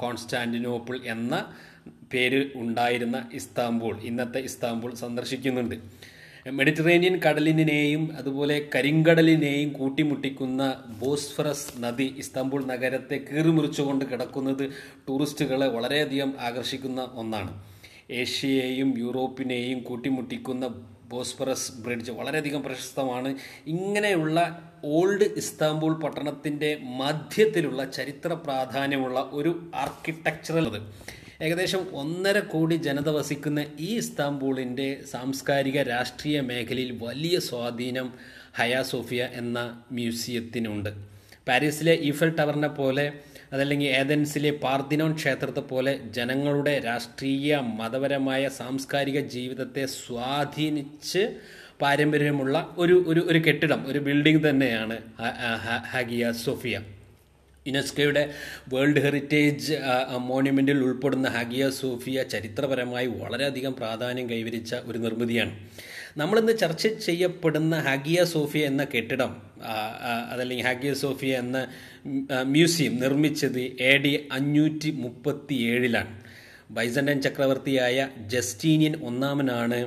കോൺസ്റ്റാന്റിനോപ്പിൾ 0.00 0.96
എന്ന 1.04 1.34
പേര് 2.12 2.50
ഉണ്ടായിരുന്ന 2.54 3.18
ഇസ്താംബൂൾ 3.32 3.94
ഇന്നത്തെ 4.02 4.38
ഇസ്താംബൂൾ 4.38 4.94
സന്ദർശിക്കുന്നുണ്ട്. 4.94 5.76
മെഡിറ്ററേനിയൻ 6.52 7.20
കടലിനെയും 7.28 8.16
അതുപോലെ 8.16 8.68
കരിങ്കടലിനെയും 8.74 9.72
കൂട്ടിമുട്ടിക്കുന്ന 9.72 10.84
ബോസ്ഫറസ് 10.98 11.72
നദി 11.78 12.14
ഇസ്താംബുൾ 12.18 12.64
നഗരത്തെ 12.64 13.20
കീറിമുറിച്ചുകൊണ്ട് 13.32 14.04
കിടക്കുന്നത് 14.04 14.70
ടൂറിസ്റ്റുകളെ 15.08 15.66
വളരെയധികം 15.66 16.34
ആകർഷിക്കുന്ന 16.40 17.08
ഒന്നാണ്. 17.14 17.62
ഏഷ്യയെയും 18.10 18.94
യൂറോപ്പിനെയും 18.98 19.82
കൂട്ടിമുട്ടിക്കുന്ന 19.82 20.84
ബോസ്ഫറസ് 21.08 21.72
ബ്രിഡ്ജ് 21.72 22.12
വളരെയധികം 22.12 22.62
പ്രശസ്തമാണ്. 22.62 23.36
ഇങ്ങനെയുള്ള 23.66 24.62
ഓൾഡ് 24.84 25.24
ഇസ്താംബൂൾ 25.24 25.94
പട്ടണത്തിന്റെ 25.94 26.78
മധ്യത്തിലുള്ള 26.82 27.90
ചരിത്ര 27.90 28.32
പ്രാധാന്യമുള്ള 28.32 29.30
ഒരു 29.32 29.70
ആർക്കിടെക്ചറൽ 29.74 30.82
ഏകദേശം 31.40 31.82
ഒന്നര 31.92 32.38
കോടി 32.48 32.76
ജനത 32.76 33.08
വസിക്കുന്ന 33.08 33.60
ഈ 33.80 33.88
ഇസ്താംബൂളിന്റെ 33.94 34.88
സാംസ്കാരിക 35.12 35.78
രാഷ്ട്രീയ 35.88 36.40
മേഖലയിൽ 36.40 36.90
വലിയ 37.02 37.36
സ്വാധീനം 37.40 38.08
ഹയാ 38.56 38.82
സോഫിയ 38.82 39.22
എന്ന 39.34 39.58
മ്യൂസിയത്തിനുണ്ട് 39.90 40.90
പാരീസിലെ 41.48 41.94
ഈഫൽ 42.02 42.30
ടവറിനെ 42.30 42.70
പോലെ 42.70 43.06
അതല്ലെങ്കിൽ 43.52 43.90
ഏതൻസിലെ 43.94 44.50
പാർദിനോൺ 44.62 45.12
ക്ഷേത്രത്തെ 45.12 45.62
പോലെ 45.64 45.92
ജനങ്ങളുടെ 46.14 46.74
രാഷ്ട്രീയ 46.80 47.58
മതപരമായ 47.74 48.48
സാംസ്കാരിക 48.54 49.20
ജീവിതത്തെ 49.28 49.84
സ്വാധീനിച്ച് 49.96 51.22
പാരമ്പര്യമുള്ള 51.80 52.56
ഒരു 52.76 52.96
ഒരു 53.06 53.22
ഒരു 53.30 53.38
കെട്ടിടം 53.38 53.80
ഒരു 53.86 54.00
ബിൽഡിംഗ് 54.00 54.42
തന്നെയാണ് 54.48 54.98
ഹഗിയ 55.92 56.32
സോഫിയ 56.38 56.76
യുനെസ്കോയുടെ 57.66 58.30
വേൾഡ് 58.72 59.02
ഹെറിറ്റേജ് 59.02 59.76
മോണ്യുമെന്റിൽ 60.18 60.78
ഉൾപ്പെടുന്ന 60.78 61.28
ഹഗിയ 61.28 61.70
സോഫിയ 61.70 62.22
ചരിത്രപരമായി 62.22 63.06
വളരെയധികം 63.06 63.74
പ്രാധാന്യം 63.74 64.30
കൈവരിച്ച 64.30 64.74
ഒരു 64.74 64.98
നിർമ്മിതിയാണ്. 64.98 65.54
നമ്മളിന്ന് 66.16 66.58
ചർച്ച 66.58 66.86
ചെയ്യപ്പെടുന്ന 66.86 67.78
ഹഗിയ 67.78 68.24
സോഫിയ 68.24 68.64
എന്ന 68.64 68.84
കെട്ടിടം 68.84 69.42
അതല്ലെങ്കിൽ 70.30 70.66
ഹഗിയ 70.66 70.94
സോഫിയ 70.94 71.38
എന്ന 71.38 71.66
മ്യൂസിയം 72.42 72.96
നിർമ്മിച്ചത് 72.96 73.60
എ 73.60 73.96
ഡി 73.96 74.28
അഞ്ഞൂറ്റി 74.32 74.90
മുപ്പത്തി 74.90 75.54
ഏഴിലാണ് 75.54 76.22
ബൈസൻഡൻ 76.70 77.22
ചക്രവർത്തിയായ 77.22 78.08
ജസ്റ്റീനിയൻ 78.26 79.04
ഒന്നാമനാണ് 79.04 79.86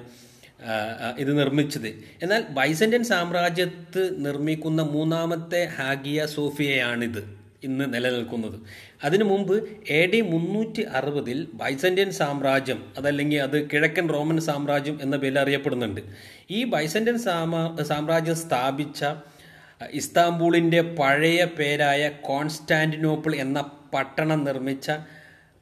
ഇത് 1.20 1.40
നിർമ്മിച്ചത്. 1.40 1.88
എന്നാൽ 2.24 2.44
ബൈസൻഡൻ 2.50 3.04
സാമ്രാജ്യത്ത് 3.04 4.26
നിർമ്മിക്കുന്ന 4.26 4.82
മൂന്നാമത്തെ 4.82 5.68
ഹാഗിയ 5.80 6.26
സോഫിയയാണിത്. 6.26 7.37
ഇന്ന് 7.64 7.94
നിലനിൽക്കുന്നത്. 7.94 8.58
അതിനു 9.04 9.24
മുമ്പ് 9.24 9.54
എ 9.90 10.06
ഡി 10.06 10.22
മുന്നൂറ്റി 10.22 10.82
അറുപതിൽ 10.82 11.48
ബൈസന്റൻ 11.54 12.12
സാമ്രാജ്യം 12.12 12.94
അതല്ലെങ്കിൽ 12.98 13.42
അത് 13.42 13.58
കിഴക്കൻ 13.70 14.10
റോമൻ 14.10 14.42
സാമ്രാജ്യം 14.42 15.00
എന്ന 15.02 15.18
പേരിൽ 15.18 15.40
അറിയപ്പെടുന്നുണ്ട്. 15.40 16.02
ഈ 16.52 16.64
ബൈസന്റൻ 16.64 17.18
സാമ്രാജ്യം 17.84 18.36
സ്ഥാപിച്ച 18.36 19.06
ഇസ്താംബൂളിന്റെ 19.94 20.82
പഴയ 20.82 21.46
പേരായ 21.46 22.10
കോൺസ്റ്റാന്റിനോപ്പിൾ 22.10 23.36
എന്ന 23.36 23.60
പട്ടണം 23.94 24.44
നിർമ്മിച്ച 24.44 24.92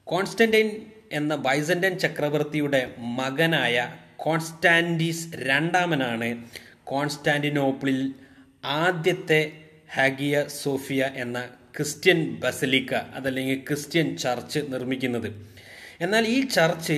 കോൺസ്റ്റന്റൈൻ 0.04 0.70
എന്ന 1.12 1.36
ബൈസന്റൻ 1.36 1.98
ചക്രവർത്തിയുടെ 2.00 2.92
മകനായ 3.00 3.88
കോൺസ്റ്റാന്റീസ് 4.16 5.28
രണ്ടാമനാണ് 5.36 6.30
കോൺസ്റ്റാന്റിനോപ്പിളിൽ 6.84 8.14
ആദ്യത്തെ 8.64 9.52
ഹാഗിയ 9.96 10.46
സോഫിയ 10.48 11.10
എന്ന 11.16 11.40
ക്രിസ്ത്യൻ 11.78 12.20
ബസലിക്ക 12.44 12.94
അതല്ലെങ്കിൽ 12.94 13.58
ക്രിസ്ത്യൻ 13.68 14.18
ചർച്ച് 14.18 14.60
നിർമ്മിക്കുന്നത്. 14.74 15.30
എന്നാൽ 16.02 16.24
ഈ 16.28 16.42
ചർച്ച് 16.48 16.98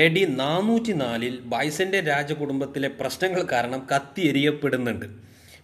എ 0.00 0.08
ഡി 0.08 0.22
നാനൂറ്റി 0.28 0.92
നാലിൽ 0.92 1.34
ബൈസന്റെ 1.40 2.00
രാജകുടുംബത്തിലെ 2.00 2.88
പ്രശ്നങ്ങൾ 3.00 3.42
കാരണം 3.52 3.80
കത്തിയെരിയപ്പെടുന്നുണ്ട് 3.94 5.06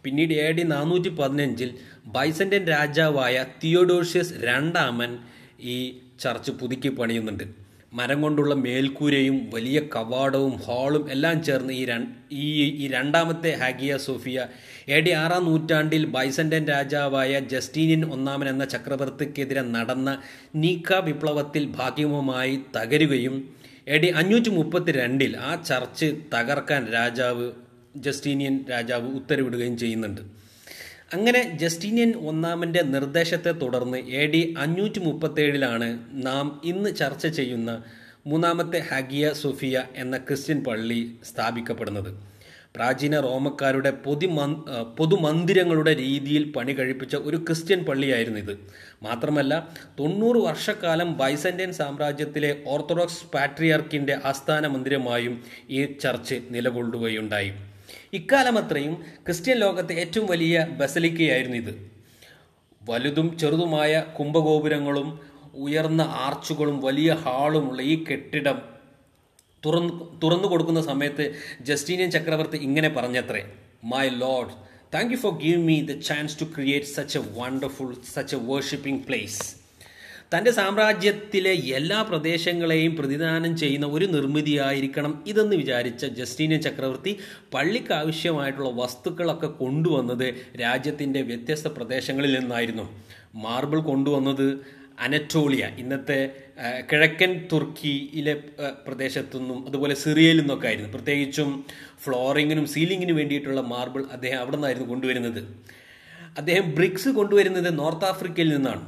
പിന്നീട് 0.04 0.34
എ 0.34 0.52
ഡി 0.52 0.62
നാനൂറ്റി 0.62 1.08
പതിനഞ്ചിൽ 1.08 1.70
ബൈസന്റെ 2.06 2.58
രാജാവായ 2.64 3.46
തിയോഡോഷ്യസ് 3.64 4.34
രണ്ടാമൻ 4.44 5.18
ഈ 5.60 5.76
ചർച്ച് 6.20 6.50
പുതുക്കി 6.50 6.88
പണിയുന്നുണ്ട്. 6.88 7.44
മരം 7.92 8.22
കൊണ്ടുള്ള 8.22 8.54
മേൽക്കൂരയും 8.54 9.50
വലിയ 9.54 9.78
കവാടവും 9.96 10.54
ഹാളും 10.66 11.10
എല്ലാം 11.10 11.36
ചേർന്ന് 11.44 11.72
ഈ 11.72 11.84
ഈ 12.32 12.48
ഈ 12.82 12.88
രണ്ടാമത്തെ 12.88 13.50
ഹാഗിയ 13.60 13.96
സോഫിയ 13.96 14.38
എ 14.96 14.98
ഡി 15.00 15.12
ആറാം 15.12 15.42
നൂറ്റാണ്ടിൽ 15.44 16.04
ബൈസന്റൻ 16.14 16.62
രാജാവായ 16.66 17.40
ജസ്റ്റീനിയൻ 17.52 18.02
ഒന്നാമൻ 18.14 18.48
എന്ന 18.48 18.64
ചക്രവർത്തിക്കെതിരെ 18.64 19.62
നടന്ന 19.74 20.10
നീക്ക 20.62 20.98
വിപ്ലവത്തിൽ 21.06 21.64
ഭാഗ്യവുമായി 21.78 22.54
തകരുകയും 22.76 23.34
എ 23.94 23.98
ഡി 23.98 24.08
അഞ്ഞൂറ്റി 24.20 24.48
മുപ്പത്തി 24.48 24.92
രണ്ടിൽ 24.92 25.36
ആ 25.48 25.50
ചർച്ച് 25.70 26.08
തകർക്കാൻ 26.34 26.82
രാജാവ് 26.92 27.46
ജസ്റ്റീനിയൻ 27.96 28.56
രാജാവ് 28.70 29.08
ഉത്തരവിടുകയും 29.18 29.76
ചെയ്യുന്നുണ്ട്. 29.78 30.22
അങ്ങനെ 31.12 31.42
ജസ്റ്റീനിയൻ 31.62 32.10
ഒന്നാമന്റെ 32.30 32.82
നിർദ്ദേശത്തെ 32.94 33.52
തുടർന്ന് 33.52 33.98
എ 34.20 34.24
ഡി 34.26 34.42
അഞ്ഞൂറ്റി 34.58 35.00
മുപ്പത്തേഴിലാണ് 35.00 35.88
നാം 36.26 36.60
ഇന്ന് 36.64 36.92
ചർച്ച 36.94 37.26
ചെയ്യുന്ന 37.38 37.70
മൂന്നാമത്തെ 38.26 38.80
ഹഗിയ 38.90 39.26
സുഫിയ 39.42 39.76
എന്ന 39.96 40.16
ക്രിസ്ത്യൻ 40.18 40.58
പള്ളി 40.64 41.00
സ്ഥാപിക്കപ്പെടുന്നത്. 41.30 42.10
പ്രാചീന 42.78 43.20
റോമക്കാരുടെ 43.20 43.90
പൊതു 43.90 44.26
പൊതുമന്ദിരങ്ങളുടെ 44.98 45.94
രീതിയിൽ 45.94 46.52
പണി 46.52 46.72
കഴിപ്പിച്ച 46.72 47.16
ഒരു 47.16 47.36
ക്രിസ്ത്യൻ 47.36 47.84
പള്ളിയായിരുന്നു 47.84 48.38
ഇത്. 48.38 48.58
മാത്രമല്ല 49.02 49.68
തൊണ്ണൂറ് 50.00 50.36
വർഷക്കാലം 50.36 51.18
ബൈസന്റൈൻ 51.18 51.72
സാമ്രാജ്യത്തിലെ 51.72 52.56
ഓർത്തഡോക്സ് 52.66 53.24
പാട്രിയാർക്കിന്റെ 53.34 54.18
ആസ്ഥാന 54.24 54.66
മന്ദിരമായും 54.66 55.44
ഈ 55.70 55.84
ചർച്ച് 56.02 56.40
നിലകൊള്ളുകയുണ്ടായി. 56.50 57.52
ഇക്കാലമത്രയും 58.12 58.94
ക്രിസ്ത്യൻ 59.26 59.56
ലോകത്തെ 59.56 59.94
ഏറ്റവും 59.94 60.26
വലിയ 60.26 60.66
ബസലിക്കയായിരുന്നു 60.70 61.56
ഇത്. 61.56 61.74
വലുതും 62.82 63.38
ചെറുതുമായ 63.38 64.04
കുംഭഗോപുരങ്ങളും 64.18 65.20
ഉയർന്ന 65.54 66.02
ആർച്ചുകളും 66.02 66.80
വലിയ 66.80 67.12
ഹാളുമുള്ള 67.14 67.82
ഈ 67.82 68.04
കെട്ടിടം 68.04 68.77
തുറന്നു 69.62 69.92
തുറന്നു 70.22 70.48
കൊടുക്കുന്ന 70.48 70.82
സമയത്ത് 70.82 71.24
ജസ്റ്റീനിയൻ 71.62 72.10
ചക്രവർത്തി 72.10 72.58
ഇങ്ങനെ 72.58 72.88
പറഞ്ഞത്രേ 72.88 73.42
my 73.84 74.08
lord 74.16 74.52
thank 74.94 75.12
you 75.12 75.18
for 75.18 75.32
give 75.42 75.62
me 75.62 75.80
the 75.80 75.94
chance 76.00 76.40
to 76.40 76.44
create 76.54 76.86
such 76.86 77.18
a 77.18 77.24
wonderful 77.38 77.88
such 78.14 78.36
a 78.36 78.40
worshipping 78.50 79.02
place 79.06 79.40
തന്റെ 80.30 80.50
സാമ്രാജ്യത്തിലെ 80.50 81.52
എല്ലാ 81.76 81.98
പ്രദേശങ്ങളെയും 82.02 82.96
പ്രതിദാനം 82.96 83.56
ചെയ്യുന്ന 83.56 83.86
ഒരു 83.86 84.06
നിർമ്മിതിയായിരിക്കണം 84.06 85.22
ഇതെന്ന് 85.26 85.56
വിചാരിച്ച 85.56 86.06
ജസ്റ്റീനിയൻ 86.18 86.60
ചക്രവർത്തി 86.60 87.12
പള്ളിക്ക് 87.54 87.92
ആവശ്യമായിട്ടുള്ള 87.92 88.70
വസ്തുക്കളൊക്കെ 88.70 89.46
കൊണ്ടുവന്നത് 89.60 90.26
രാജ്യത്തിന്റെ 90.60 91.22
വ്യത്യസ്ത 91.22 91.68
പ്രദേശങ്ങളിൽ 91.68 92.34
നിന്നായിരുന്നു. 92.38 92.86
മാർബിൾ 93.34 93.80
കൊണ്ടുവന്നത് 93.80 94.46
അനറ്റോളിയ 95.04 95.64
ഇന്നത്തെ 95.78 96.18
കിഴക്കൻ 96.90 97.32
തുർക്കിയിലെ 97.52 98.34
പ്രദേശത്തുനിന്നും 98.86 99.58
അതുപോലെ 99.68 99.94
സിറിയയിൽ 99.94 100.38
നിന്നൊക്കെ 100.40 100.66
ആയിരുന്നു. 100.66 100.90
പ്രത്യേകിച്ചും 100.92 101.50
ഫ്ലോറിങ്ങിനും 102.04 102.66
സീലിങ്ങിനും 102.66 103.16
വേണ്ടിയിട്ടുള്ള 103.16 103.62
മാർബിൾ 103.72 104.04
അദ്ദേഹം 104.12 104.38
അവിടെ 104.38 104.56
നിന്നായിരുന്നു 104.56 104.88
കൊണ്ടുവരുന്നത്. 104.88 105.42
അദ്ദേഹം 106.38 106.66
ബ്രിക്സ് 106.78 107.08
കൊണ്ടുവരുന്നത് 107.08 107.70
നോർത്ത് 107.78 108.08
ആഫ്രിക്കയിൽ 108.12 108.50
നിന്നാണ്. 108.56 108.84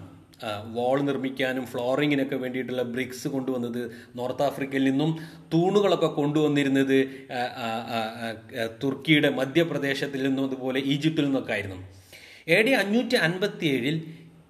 വാൾ 0.76 0.98
നിർമ്മിക്കാനും 1.00 1.64
ഫ്ലോറിങ്ങിനൊക്കെ 1.66 2.36
വേണ്ടിയിട്ടുള്ള 2.42 2.82
ബ്രിക്സ് 2.94 3.28
കൊണ്ടുവന്നത് 3.28 3.80
നോർത്ത് 4.18 4.42
ആഫ്രിക്കയിൽ 4.42 4.84
നിന്നും 4.84 5.10
തൂണുകളൊക്കെ 5.52 6.10
കൊണ്ടുവന്നിരുന്നത് 6.18 6.98
തുർക്കിയുടെ 8.82 9.30
മധ്യപ്രദേശത്തിൽ 9.40 10.22
നിന്നും 10.28 10.44
അതുപോലെ 10.48 10.80
ഈജിപ്തിൽ 10.92 11.24
നിന്നൊക്കെ 11.24 11.52
ആയിരുന്നു. 11.52 11.80
എ 12.48 12.58
ഡി 12.66 12.72
അഞ്ഞൂറ്റി 12.82 13.16
അൻപത്തി 13.26 13.66
ഏഴിൽ 13.66 13.96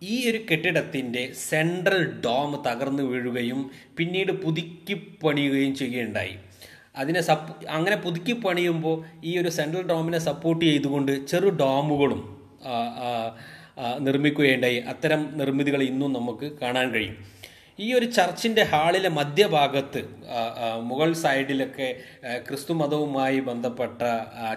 ഈ 0.03 0.31
ഒരു 0.31 0.39
കെട്ടിടത്തിന്റെ 0.51 1.33
സെൻട്രൽ 1.49 2.21
ഡോം 2.21 2.63
തകർന്നു 2.67 3.03
വീഴുകയും 3.03 3.71
പിന്നീട് 3.97 4.33
പുതുക്കി 4.33 4.95
പണിയുകയും 5.25 5.75
ചെയ്യുകയുണ്ടായി. 5.77 6.35
അതിനെ 6.97 7.21
സപ്പ് 7.21 7.69
അങ്ങനെ 7.69 7.97
പുതുക്കി 7.97 8.33
പണിയുമ്പോൾ 8.33 8.97
ഈ 9.25 9.39
ഒരു 9.39 9.49
സെൻട്രൽ 9.49 9.83
ഡോമിനെ 9.83 10.19
സപ്പോർട്ട് 10.19 10.65
ചെയ്തുകൊണ്ട് 10.65 11.27
ചെറു 11.27 11.49
ഡോമുകളും 11.49 12.23
നിർമ്മിക്കുകയുണ്ടായി. 13.99 14.77
അത്തരം 14.93 15.39
നിർമ്മിതികൾ 15.39 15.83
ഇന്നും 15.83 16.13
നമുക്ക് 16.13 16.47
കാണാൻ 16.63 16.91
കഴിയും. 16.91 17.17
ഈ 17.79 17.95
ഒരു 17.95 18.07
ചർച്ചിന്റെ 18.07 18.63
ഹാളിലെ 18.63 19.09
മധ്യഭാഗത്ത് 19.09 20.01
ആ, 20.29 20.41
സൈഡിലൊക്കെ 21.13 21.89
ക്രിസ്തു 22.49 22.73
മതവുമായി 22.73 23.41
ബന്ധപ്പെട്ട 23.41 24.01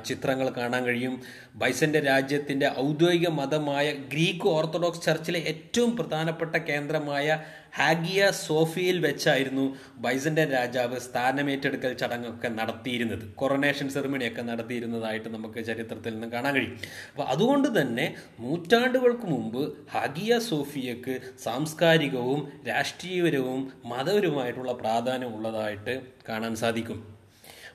ചിത്രങ്ങൾ 0.06 0.50
കാണാൻ 0.50 0.86
കഴിയും. 0.86 1.14
ബൈസന്റെ 1.56 2.00
രാജ്യത്തിന്റെ 2.00 2.68
ഔദ്യോഗിക 2.80 3.28
മതമായ 3.30 3.92
ഗ്രീക്ക് 3.92 4.48
ഓർത്തഡോക്സ് 4.48 5.02
ചർച്ചിലെ 5.02 5.40
ഏറ്റവും 5.40 5.96
പ്രധാനപ്പെട്ട 5.98 6.56
കേന്ദ്രമായ 6.56 7.28
ഹാഗിയ 7.76 8.32
സോഫിയയിൽ 8.32 9.00
വെച്ചായിരുന്നു 9.00 9.66
ബൈസന്റെ 9.98 10.46
രാജാവ് 10.46 11.00
സ്ഥാനമേറ്റെടുക്കൽ 11.00 11.94
ചടങ്ങൊക്കെ 11.94 12.48
നടത്തിയിരുന്നത്. 12.48 13.24
കൊറോണേഷൻ 13.36 13.90
സെറിമണിയൊക്കെ 13.90 14.42
നടത്തിയിരുന്നതായിട്ട് 14.42 15.30
നമുക്ക് 15.30 15.66
ചരിത്രത്തിൽ 15.66 16.14
നിന്ന് 16.14 16.28
കാണാൻ 16.28 16.54
കഴിയും. 16.54 16.76
അപ്പോൾ 17.12 17.24
അതുകൊണ്ട് 17.24 17.82
തന്നെ 17.82 18.16
നൂറ്റാണ്ടുകൾക്ക് 18.40 19.26
മുമ്പ് 19.26 19.62
ഹാഗിയ 19.92 20.40
സോഫിയക്ക് 20.40 21.16
സാംസ്കാരികവും 21.44 22.52
രാഷ്ട്രീയപരവും 22.68 23.72
മതപരവുമായിട്ടുള്ള 23.86 24.74
പ്രാധാന്യം 24.74 25.36
ഉള്ളതായിട്ട് 25.36 26.02
കാണാൻ 26.30 26.56
സാധിക്കും. 26.56 27.00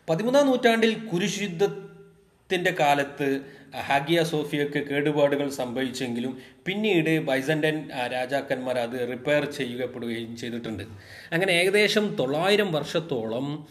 പതിമൂന്നാം 0.09 0.47
നൂറ്റാണ്ടിൽ 0.47 0.93
കുരിശുദ്ധത്തിന്റെ 1.11 2.71
കാലത്ത് 2.81 3.58
ഹാഗിയ 3.75 4.23
സോഫിയക്ക് 4.23 4.79
കേടുപാടുകൾ 4.79 5.51
സംഭവിച്ചെങ്കിലും 5.51 6.39
പിന്നീട് 6.67 7.21
ബൈസൻഡൻ 7.21 7.91
രാജാക്കന്മാർ 7.91 8.79
അത് 8.79 9.09
റിപ്പയർ 9.09 9.45
ചെയ്യപ്പെടുകയും 9.45 10.37
ചെയ്തിട്ടുണ്ട്. 10.37 10.83
അങ്ങനെ 11.33 11.53
ഏകദേശം 11.53 12.17
തൊള്ളായിരം 12.17 12.73
വർഷത്തോളം 12.73 13.67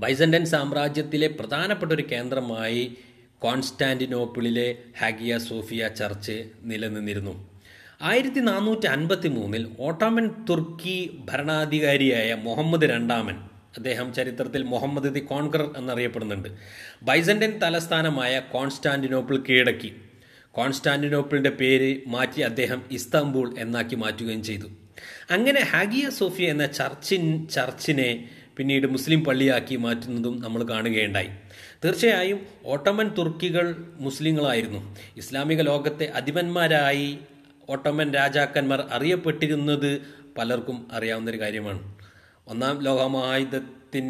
ബൈസൻഡൻ 0.00 0.44
സാമ്രാജ്യത്തിലെ 0.44 1.26
പ്രധാനപ്പെട്ട 1.26 1.92
ഒരു 1.92 2.04
കേന്ദ്രമായി 2.12 2.96
കോൺസ്റ്റാന്റിനോപ്പിളിലെ 3.38 4.76
ഹാഗിയ 5.00 5.38
സോഫിയ 5.38 5.88
ചർച്ച് 5.88 6.44
നിലനിന്നിരുന്നു. 6.64 7.50
ആയിരത്തി 8.02 8.40
നാനൂറ്റി 8.40 8.86
അൻപത്തി 8.86 9.28
മൂന്നിൽ 9.28 9.76
ഓട്ടോമൻ 9.80 10.30
തുർക്കി 10.50 11.24
ഭരണാധികാരിയായ 11.30 12.34
മുഹമ്മദ് 12.34 12.82
രണ്ടാമൻ 12.82 13.49
അദ്ദേഹം 13.76 14.14
ചരിത്രത്തിൽ 14.14 14.62
മുഹമ്മദ് 14.62 15.14
ദി 15.14 15.20
കോൺകർ 15.20 15.70
എന്നറിയപ്പെടുന്നുണ്ട്. 15.76 16.48
ബൈസൻഡൻ 17.02 17.58
തലസ്ഥാനമായ 17.58 18.40
കോൺസ്റ്റാന്റിനോപ്പിൾ 18.40 19.36
കീഴടക്കി. 19.36 19.96
കോൺസ്റ്റാന്റിനോപ്പിളിന്റെ 20.52 21.50
പേര് 21.50 21.96
മാറ്റി 22.06 22.40
അദ്ദേഹം 22.40 22.82
ഇസ്താംബൂൾ 22.90 23.58
എന്നാക്കി 23.58 23.94
മാറ്റുകയും 23.94 24.44
ചെയ്തു. 24.44 24.66
അങ്ങനെ 25.30 25.60
ഹാഗിയ 25.60 26.10
സോഫിയ 26.10 26.48
എന്ന 26.48 26.66
ചർച്ചിൻ 26.66 27.48
ചർച്ചിനെ 27.48 28.30
പിന്നീട് 28.56 28.86
മുസ്ലിം 28.86 29.24
പള്ളിയാക്കി 29.24 29.76
മാറ്റുന്നതും 29.76 30.40
നമ്മൾ 30.40 30.62
കാണുകയുണ്ടായി. 30.62 31.28
തീർച്ചയായും 31.84 32.46
ഓട്ടമൻ 32.64 33.08
തുർക്കികൾ 33.08 33.74
മുസ്ലിങ്ങളായിരുന്നു. 34.00 34.96
ഇസ്ലാമിക 35.16 35.60
ലോകത്തെ 35.60 36.04
അധിപന്മാരായി 36.04 37.18
ഓട്ടമൻ 37.70 38.12
രാജാക്കന്മാർ 38.12 38.80
അറിയപ്പെട്ടിരുന്നത് 38.90 40.02
പലർക്കും 40.38 40.88
അറിയാവുന്നൊരു 40.92 41.40
കാര്യമാണ്. 41.40 41.99
ഒന്നാം 42.46 42.76
ലോകമഹായുദ്ധത്തിൻ 42.82 44.06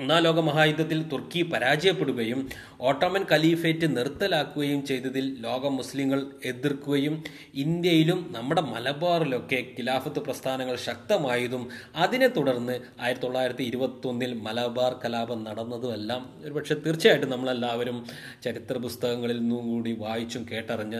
ഒന്നാം 0.00 0.20
ലോക 0.22 0.40
മഹായുദ്ധത്തിൽ 0.40 0.98
തുർക്കി 1.02 1.40
പരാജയപ്പെടുകയും 1.42 2.40
ഓട്ടോമൻ 2.80 3.22
കലീഫേറ്റ് 3.30 3.86
നിർത്തലാക്കുകയും 3.96 4.80
ചെയ്തതിൽ 4.86 5.24
ലോക 5.40 5.66
മുസ്ലിങ്ങൾ 5.68 6.20
എതിർക്കുകയും 6.44 7.14
ഇന്ത്യയിലും 7.54 8.20
നമ്മുടെ 8.30 8.62
മലബാറിലൊക്കെ 8.68 9.58
ഖിലാഫത്ത് 9.78 10.20
പ്രസ്ഥാനങ്ങൾ 10.20 10.76
ശക്തമായതും 10.84 11.64
അതിനെ 11.96 12.28
തുടർന്ന് 12.28 12.76
ആയിരത്തി 13.00 13.24
തൊള്ളായിരത്തി 13.24 13.66
ഇരുപത്തൊന്നിൽ 13.70 14.34
മലബാർ 14.46 14.94
കലാപം 15.04 15.42
നടന്നതുമെല്ലാം 15.44 16.22
ഒരുപക്ഷെ 16.44 16.76
തീർച്ചയായിട്ടും 16.86 17.30
നമ്മളെല്ലാവരും 17.30 17.98
ചരിത്ര 18.44 18.76
പുസ്തകങ്ങളിൽ 18.78 19.40
നിന്നും 19.40 19.66
കൂടി 19.72 19.94
വായിച്ചും 19.98 20.44
കേട്ടറിഞ്ഞ 20.52 20.98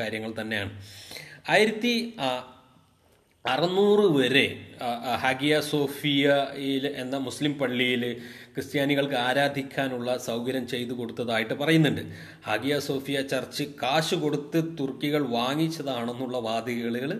കാര്യങ്ങൾ 0.00 0.32
തന്നെയാണ്. 0.40 0.72
ആയിരത്തി 1.48 1.94
അറുന്നൂറ് 3.44 4.06
വരെ 4.16 4.46
ഹഗിയ 5.22 5.54
സോഫിയയിൽ 5.60 6.84
എന്ന 7.02 7.16
മുസ്ലിം 7.26 7.52
പള്ളിയിൽ 7.58 8.02
ക്രിസ്ത്യാനികൾക്ക് 8.54 9.16
ആരാധിക്കാനുള്ള 9.28 10.16
സൗകര്യം 10.26 10.64
ചെയ്തു 10.68 10.94
കൊടുത്തതായിട്ട് 10.98 11.54
പറയുന്നുണ്ട്. 11.54 12.02
ഹഗിയ 12.48 12.74
സോഫിയ 12.88 13.20
ചർച്ച് 13.32 13.64
കാശ് 13.82 14.14
കൊടുത്ത് 14.14 14.60
തുർക്കികൾ 14.80 15.22
വാങ്ങിച്ചതാണെന്നുള്ള 15.38 16.38
വാദികളുകൾ 16.48 17.12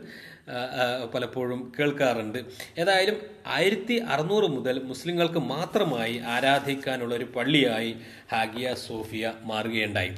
പലപ്പോഴും 1.14 1.60
കേൾക്കാറുണ്ട്. 1.76 2.38
ഏതായാലും 2.78 3.18
ആയിരത്തി 3.56 3.96
അറുന്നൂറ് 4.12 4.48
മുതൽ 4.56 4.78
മുസ്ലിങ്ങൾക്ക് 4.90 5.42
മാത്രമായി 5.54 6.16
ആരാധിക്കാനുള്ള 6.34 7.14
ഒരു 7.14 7.28
പള്ളിയായി 7.36 7.92
ഹാഗിയ 8.34 8.74
സോഫിയ 8.88 9.32
മാറുകയുണ്ടായി. 9.52 10.12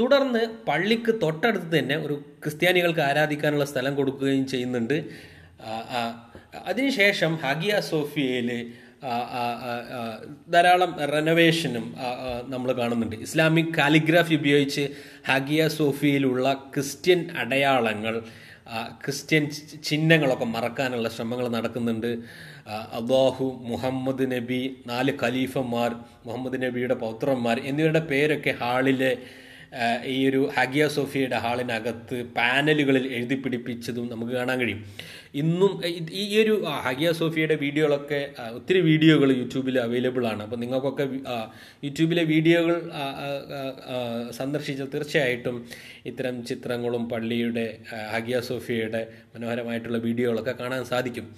തുടർന്ന് 0.00 0.40
പള്ളിക്ക് 0.68 1.12
തൊട്ടടുത്ത് 1.22 1.78
തന്നെ 1.78 1.96
ഒരു 1.96 2.14
ക്രിസ്ത്യാനികൾക്ക് 2.44 3.00
ആരാധിക്കാനുള്ള 3.00 3.64
സ്ഥലം 3.64 3.94
കൊടുക്കുകയും 3.94 4.46
ചെയ്യുന്നുണ്ട്. 4.46 5.04
അതിനുശേഷം 6.66 7.32
ഹഗിയ 7.44 7.80
സോഫിയയിൽ 7.80 8.50
ധാരാളം 10.52 10.92
റെനോവേഷനും 11.12 11.94
നമ്മൾ 12.48 12.72
കാണുന്നുണ്ട്. 12.72 13.16
ഇസ്ലാമിക് 13.16 13.72
കാലിഗ്രാഫി 13.78 14.34
ഉപയോഗിച്ച് 14.34 14.84
ഹഗിയ 15.28 15.68
സോഫിയയിലുള്ള 15.68 16.52
ക്രിസ്ത്യൻ 16.74 17.30
അടയാളങ്ങൾ 17.36 18.22
ക്രിസ്ത്യൻ 19.04 19.50
ചിഹ്നങ്ങളൊക്കെ 19.88 20.44
മറക്കാനുള്ള 20.44 21.08
ശ്രമങ്ങൾ 21.08 21.48
നടക്കുന്നുണ്ട്. 21.48 22.10
അള്ളാഹു 22.98 23.46
മുഹമ്മദ് 23.70 24.32
നബി 24.32 24.62
നാല് 24.86 25.12
ഖലീഫന്മാർ 25.22 25.90
മുഹമ്മദ് 26.26 26.62
നബിയുടെ 26.62 26.94
പൗത്രന്മാർ 26.94 27.58
എന്നിവരുടെ 27.60 28.04
പേരൊക്കെ 28.12 28.54
ഹാളിലെ 28.60 29.12
ഈ 30.14 30.16
ഒരു 30.28 30.40
ഹഗിയ 30.56 30.84
സോഫിയയുടെ 30.96 31.38
ഹാളിനകത്ത് 31.44 32.16
പാനലുകളിൽ 32.38 33.04
എഴുതി 33.16 33.36
പിടിപ്പിച്ചതും 33.44 34.06
നമുക്ക് 34.12 34.32
കാണാൻ 34.38 34.58
കഴിയും. 34.62 34.80
ഇന്നും 35.42 35.72
ഈ 36.22 36.24
ഒരു 36.42 36.54
ഹഗിയ 36.86 37.08
സോഫിയയുടെ 37.20 37.56
വീഡിയോകളൊക്കെ 37.64 38.20
ഒത്തിരി 38.58 38.80
വീഡിയോകൾ 38.90 39.28
യൂട്യൂബിൽ 39.40 39.76
അവൈലബിൾ 39.86 40.24
ആണ്. 40.32 40.42
അപ്പോൾ 40.46 40.60
നിങ്ങൾക്കൊക്കെ 40.64 41.06
യൂട്യൂബിലെ 41.86 42.24
വീഡിയോകൾ 42.32 42.76
സന്ദർശിച്ചാൽ 44.40 44.90
തീർച്ചയായിട്ടും 44.94 45.58
ഇത്തരം 46.12 46.36
ചിത്രങ്ങളും 46.50 47.04
പള്ളിയുടെ 47.12 47.66
ഹഗിയ 48.14 48.38
സോഫിയയുടെ 48.50 49.02
മനോഹരമായിട്ടുള്ള 49.34 50.00
വീഡിയോകളൊക്കെ 50.08 50.56
കാണാൻ 50.62 50.84
സാധിക്കും. 50.92 51.28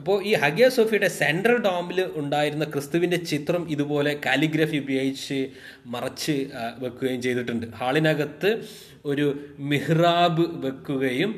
അപ്പോൾ 0.00 0.24
ഈ 0.24 0.34
ഹഗിയ 0.34 0.68
സോഫിയുടെ 0.68 1.08
സെൻട്രൽ 1.12 1.56
ഡോമിൽ 1.58 2.10
ഉണ്ടായിരുന്ന 2.16 2.64
ക്രിസ്തുവിന്റെ 2.64 3.16
ചിത്രം 3.30 3.70
ഇതുപോലെ 3.70 4.20
കാലിഗ്രഫി 4.26 4.76
ഉപയോഗിച്ച് 4.76 5.38
മറച്ച് 5.86 6.36
വെക്കുകയും 6.78 7.22
ചെയ്തിട്ടുണ്ട്. 7.22 7.66
ഹാളിനകത്ത് 7.76 8.50
ഒരു 9.04 9.26
മിഹ്റാബ് 9.70 10.46
വെക്കുകയും 10.64 11.32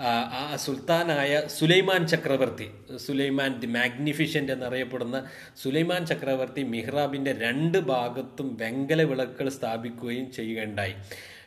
ആ, 0.00 0.10
സുൽത്താനായ 0.56 1.42
സുലൈമാൻ 1.48 2.06
ചക്രവർത്തി 2.06 2.66
സുലൈമാൻ 2.96 3.60
ദി 3.60 3.66
മാഗ്നിഫിഷ്യന്റ് 3.66 4.52
എന്നറിയപ്പെടുന്ന 4.52 5.16
സുലൈമാൻ 5.62 6.06
ചക്രവർത്തി 6.06 6.62
മിഹ്റാബിന്റെ 6.74 7.32
രണ്ട് 7.38 7.78
ഭാഗത്തും 7.88 8.56
വെങ്കല 8.60 9.02
വിളക്കുകൾ 9.02 9.48
സ്ഥാപിക്കുകയും 9.48 10.32
ചെയ്യുകയുണ്ടായി. 10.32 10.94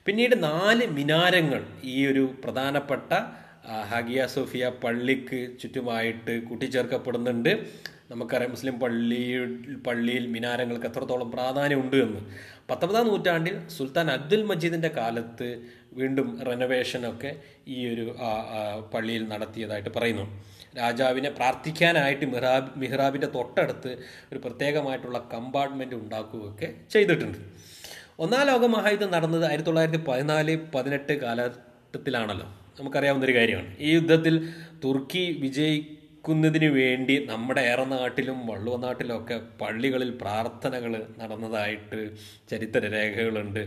പിന്നീട് 0.06 0.44
നാല് 0.44 0.86
മിനാരങ്ങൾ 0.98 1.62
ഈ 1.84 2.08
ഒരു 2.08 2.36
പ്രധാനപ്പെട്ട 2.44 3.12
ഹഗിയ 3.66 4.28
സോഫിയ 4.28 4.72
പള്ളിക്ക് 4.84 5.48
ചുറ്റുമായിട്ട് 5.62 6.44
കൂട്ടിച്ചേർക്കപ്പെടുന്നുണ്ട്. 6.44 7.66
നമുക്കറിയാം 8.12 8.52
മുസ്ലിം 8.52 8.80
പള്ളി 8.80 9.38
പള്ളിയിൽ 9.88 10.28
മിനാരങ്ങൾക്ക് 10.28 10.86
എത്രത്തോളം 10.86 11.32
പ്രാധാന്യമുണ്ട് 11.32 11.96
എന്ന്. 11.96 12.20
പത്തൊമ്പതാം 12.70 13.08
നൂറ്റാണ്ടിൽ 13.08 13.68
സുൽത്താൻ 13.68 14.12
അബ്ദുൽ 14.12 14.44
മജീദിന്റെ 14.44 14.88
കാലത്ത് 14.88 15.64
വീണ്ടും 15.94 16.42
റെനോവേഷനൊക്കെ 16.48 17.36
ഈ 17.68 17.94
ഒരു 17.94 18.16
പള്ളിയിൽ 18.94 19.28
നടത്തിയതായിട്ട് 19.28 19.90
പറയുന്നു. 19.90 20.44
രാജാവിനെ 20.78 21.30
പ്രാർത്ഥിക്കാനായിട്ട് 21.30 22.26
മിഹ്റാബ് 22.26 22.80
മിഹ്റാബിന്റെ 22.80 23.28
തൊട്ടടുത്ത് 23.28 23.98
ഒരു 24.32 24.40
പ്രത്യേകമായിട്ടുള്ള 24.40 25.30
കമ്പാർട്ട്മെന്റ് 25.34 25.96
ഉണ്ടാക്കുകയൊക്കെ 25.96 26.74
ചെയ്തിട്ടുണ്ട്. 26.90 27.38
ഒന്നാം 28.20 28.48
ലോക 28.48 28.66
മഹായുദ്ധം 28.66 29.12
നടന്നത് 29.12 29.46
ആയിരത്തി 29.46 29.68
തൊള്ളായിരത്തി 29.68 30.04
പതിനാല് 30.08 30.58
പതിനെട്ട് 30.76 31.14
കാലഘട്ടത്തിലാണല്ലോ. 31.22 32.61
നമുക്കറിയാവുന്ന 32.82 33.28
ഒരു 33.30 33.36
കാര്യമാണ്. 33.40 33.72
ഈ 33.88 33.90
യുദ്ധത്തിൽ 33.98 34.38
തുർക്കി 34.86 35.24
വിജയിക്കുന്നതിന് 35.44 36.68
വേണ്ടി 36.80 37.16
നമ്മുടെ 37.30 37.62
ഏറനാട്ടിലും 37.70 38.40
വള്ളുവ 38.50 38.76
നാട്ടിലുമൊക്കെ 38.84 39.38
പള്ളികളിൽ 39.62 40.10
പ്രാർത്ഥനകൾ 40.22 40.92
നടന്നതായിട്ട് 41.22 42.00
ചരിത്ര 42.52 42.82
രേഖകളുണ്ട് 42.96 43.62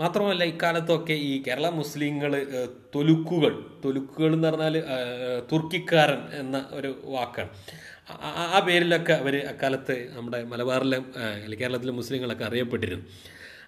മാത്രമല്ല 0.00 0.42
ഇക്കാലത്തൊക്കെ 0.52 1.14
ഈ 1.30 1.32
കേരള 1.46 1.68
മുസ്ലിങ്ങൾ 1.80 2.32
തൊലുക്കുകൾ 2.94 3.54
തൊലുക്കുകൾ 3.84 4.32
എന്ന് 4.36 4.48
പറഞ്ഞാൽ 4.48 4.76
തുർക്കിക്കാരൻ 5.52 6.22
എന്ന 6.40 6.56
ഒരു 6.78 6.90
വാക്കാണ്. 7.16 7.50
ആ 8.54 8.58
പേരിലൊക്കെ 8.66 9.14
അവർ 9.22 9.34
അക്കാലത്ത് 9.52 9.96
നമ്മുടെ 10.16 10.38
മലബാറിലെ 10.52 10.98
കേരളത്തിലെ 11.60 11.94
മുസ്ലിങ്ങളൊക്കെ 12.00 12.44
അറിയപ്പെട്ടിരുന്നു. 12.44 13.06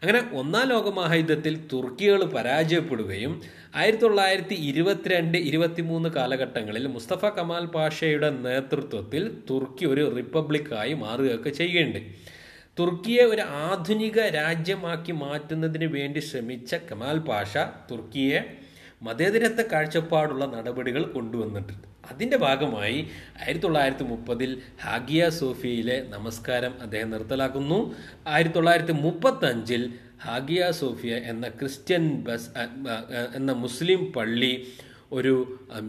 അങ്ങനെ 0.02 0.20
ഒന്നാം 0.32 0.66
ലോകമഹായുദ്ധത്തിൽ 0.68 1.54
തുർക്കികൾ 1.72 2.20
പരാജയപ്പെടുകയും 2.34 3.32
ആയിരത്തി 3.74 4.04
തൊള്ളായിരത്തി 4.04 4.56
ഇരുപത്തിരണ്ട് 4.68 5.36
ഇരുപത്തിമൂന്ന് 5.38 6.08
കാലഘട്ടങ്ങളിൽ 6.08 6.84
മുസ്തഫ 6.86 7.24
കമാൽ 7.36 7.64
പാഷയുടെ 7.66 8.30
നേതൃത്വത്തിൽ 8.46 9.24
തുർക്കി 9.50 9.86
ഒരു 9.86 10.04
റിപ്പബ്ലിക്കായി 10.16 10.94
മാറുകയൊക്കെ 10.94 11.50
ചെയ്യുകയുണ്ട് 11.50 12.00
തുർക്കിയെ 12.78 13.24
ഒരു 13.24 13.44
ആധുനിക 13.66 14.18
രാജ്യമാക്കി 14.36 15.12
മാറ്റുന്നതിന് 15.24 15.88
വേണ്ടി 15.96 16.20
ശ്രമിച്ച 16.20 16.74
കമാൽ 16.90 17.18
പാഷ 17.28 17.52
തുർക്കിയെ 17.90 18.40
മതേതരത്വ 19.02 19.62
കാഴ്ചപ്പാടുള്ള 19.72 20.44
നടപടികൾ 20.46 21.02
കൊണ്ടുവന്നിട്ടുണ്ട്. 21.12 21.89
അതിന്റെ 22.08 22.36
ഭാഗമായി 22.36 22.98
ആയിരത്തി 23.42 23.64
തൊള്ളായിരത്തി 23.64 24.04
മുപ്പതിൽ 24.12 24.50
ഹാഗിയ 24.84 25.22
സോഫിയയിലെ 25.40 25.96
നമസ്കാരം 26.14 26.72
അദ്ദേഹം 26.84 27.10
നിർത്തലാക്കുന്നു. 27.10 27.78
ആയിരത്തി 28.26 28.54
തൊള്ളായിരത്തി 28.54 28.92
മുപ്പത്തഞ്ചിൽ 28.92 29.82
ഹാഗിയ 30.26 30.70
സോഫിയ 30.80 31.12
എന്ന 31.32 31.48
ക്രിസ്ത്യൻ 31.48 32.04
ബസ് 32.26 32.50
എന്ന 33.38 33.52
മുസ്ലിം 33.64 34.12
പള്ളി 34.12 34.52
ഒരു 35.12 35.34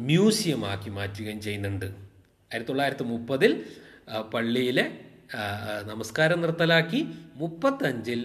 മ്യൂസിയമാക്കി 0.07 0.89
മാറ്റുകയും 0.89 1.41
ചെയ്യുന്നുണ്ട്. 1.41 1.87
ആയിരത്തി 2.51 2.71
തൊള്ളായിരത്തി 2.71 3.03
മുപ്പതിൽ 3.13 3.51
പള്ളിയിലെ 4.33 4.85
നമസ്കാരം 5.91 6.39
നിർത്തലാക്കി. 6.41 7.01
മുപ്പത്തഞ്ചിൽ 7.41 8.21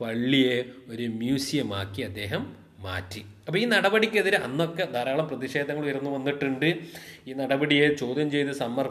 പള്ളിയെ 0.00 0.56
ഒരു 0.92 1.06
മ്യൂസിയമാക്കി 1.20 2.02
അദ്ദേഹം 2.02 2.42
മാറ്റി. 2.86 3.22
അപ്പോൾ 3.46 3.58
ഈ 3.58 3.64
നടപടിക്കെതിരെ 3.64 4.38
അന്നൊക്കെ 4.46 4.84
ധാരാളം 4.94 5.26
പ്രതിഷേധങ്ങൾ 5.30 5.84
ഉയർന്നു 5.88 6.10
വന്നിട്ടുണ്ട്. 6.16 6.68
ഈ 7.28 7.32
നടപടിയെ 7.40 7.86
ചോദ്യം 8.02 8.28
ചെയ്ത് 8.34 8.52
സമർ 8.52 8.88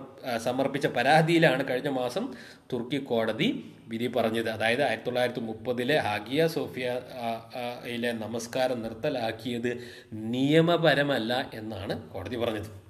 സമർപ്പിച്ച 0.47 0.87
പരാതിയിലാണ് 0.97 1.63
കഴിഞ്ഞ 1.69 1.91
മാസം 2.01 2.25
തുർക്കി 2.73 2.99
കോടതി 3.11 3.49
വിധി 3.93 4.09
പറഞ്ഞത്. 4.17 4.49
അതായത് 4.55 4.83
ആയിരത്തി 4.89 5.07
തൊള്ളായിരത്തി 5.07 5.43
മുപ്പതിലെ 5.49 5.97
ഹാഗിയ 6.07 6.41
സോഫിയയിലെ 6.57 8.11
നമസ്കാരം 8.25 8.81
നിർത്തലാക്കിയത് 8.85 9.71
നിയമപരമല്ല 10.35 11.33
എന്നാണ് 11.53 11.95
കോടതി 12.13 12.39
പറഞ്ഞത്. 12.43 12.80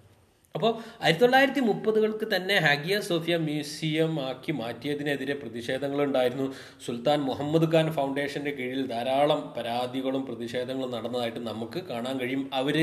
അപ്പോൾ 0.56 0.72
ആയിരത്തി 1.04 1.24
തൊള്ളായിരത്തി 1.24 1.62
മുപ്പതുകൾക്ക് 1.68 2.26
തന്നെ 2.34 2.56
ഹാഗിയ 2.66 2.96
സോഫിയ 3.08 3.36
മ്യൂസിയം 3.46 4.12
ആക്കി 4.30 4.52
മാറ്റിയതിനെതിരെ 4.62 5.36
പ്രതിഷേധങ്ങളുണ്ടായിരുന്നു. 5.42 6.48
സുൽത്താൻ 6.86 7.20
മുഹമ്മദ് 7.30 7.68
ഖാൻ 7.74 7.88
ഫൗണ്ടേഷന്റെ 7.98 8.52
കീഴിൽ 8.58 8.82
ധാരാളം 8.94 9.42
പരാതികളും 9.58 10.24
പ്രതിഷേധങ്ങളും 10.30 10.92
നടന്നതായിട്ട് 10.96 11.42
നമുക്ക് 11.50 11.82
കാണാൻ 11.92 12.16
കഴിയും. 12.22 12.44
അവർ 12.60 12.78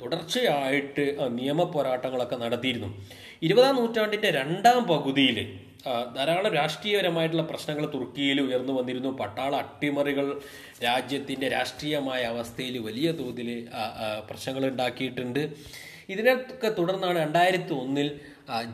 തുടർച്ചയായിട്ട് 0.00 1.04
നിയമ 1.38 1.62
പോരാട്ടങ്ങളൊക്കെ 1.76 2.38
നടത്തിയിരുന്നു. 2.44 2.90
ഇരുപതാം 3.48 3.78
നൂറ്റാണ്ടിന്റെ 3.80 4.32
രണ്ടാം 4.40 4.80
പകുതിയിൽ 4.90 5.38
ധാരാളം 6.16 6.52
രാഷ്ട്രീയപരമായിട്ടുള്ള 6.60 7.44
പ്രശ്നങ്ങൾ 7.52 7.84
തുർക്കിയിൽ 7.94 8.38
ഉയർന്നു 8.46 8.72
വന്നിരുന്നു. 8.80 9.10
പട്ടാള 9.22 9.52
അട്ടിമറികൾ 9.64 10.26
രാജ്യത്തിന്റെ 10.88 11.48
രാഷ്ട്രീയമായ 11.56 12.22
അവസ്ഥയിൽ 12.34 12.76
വലിയ 12.88 13.08
തോതിൽ 13.22 13.48
പ്രശ്നങ്ങൾ 14.28 14.64
ഉണ്ടാക്കിയിട്ടുണ്ട്. 14.72 15.42
ഇതിനൊക്കെ 16.12 16.68
തുടർന്നാണ് 16.78 17.16
രണ്ടായിരത്തി 17.24 17.74
ഒന്നിൽ 17.82 18.08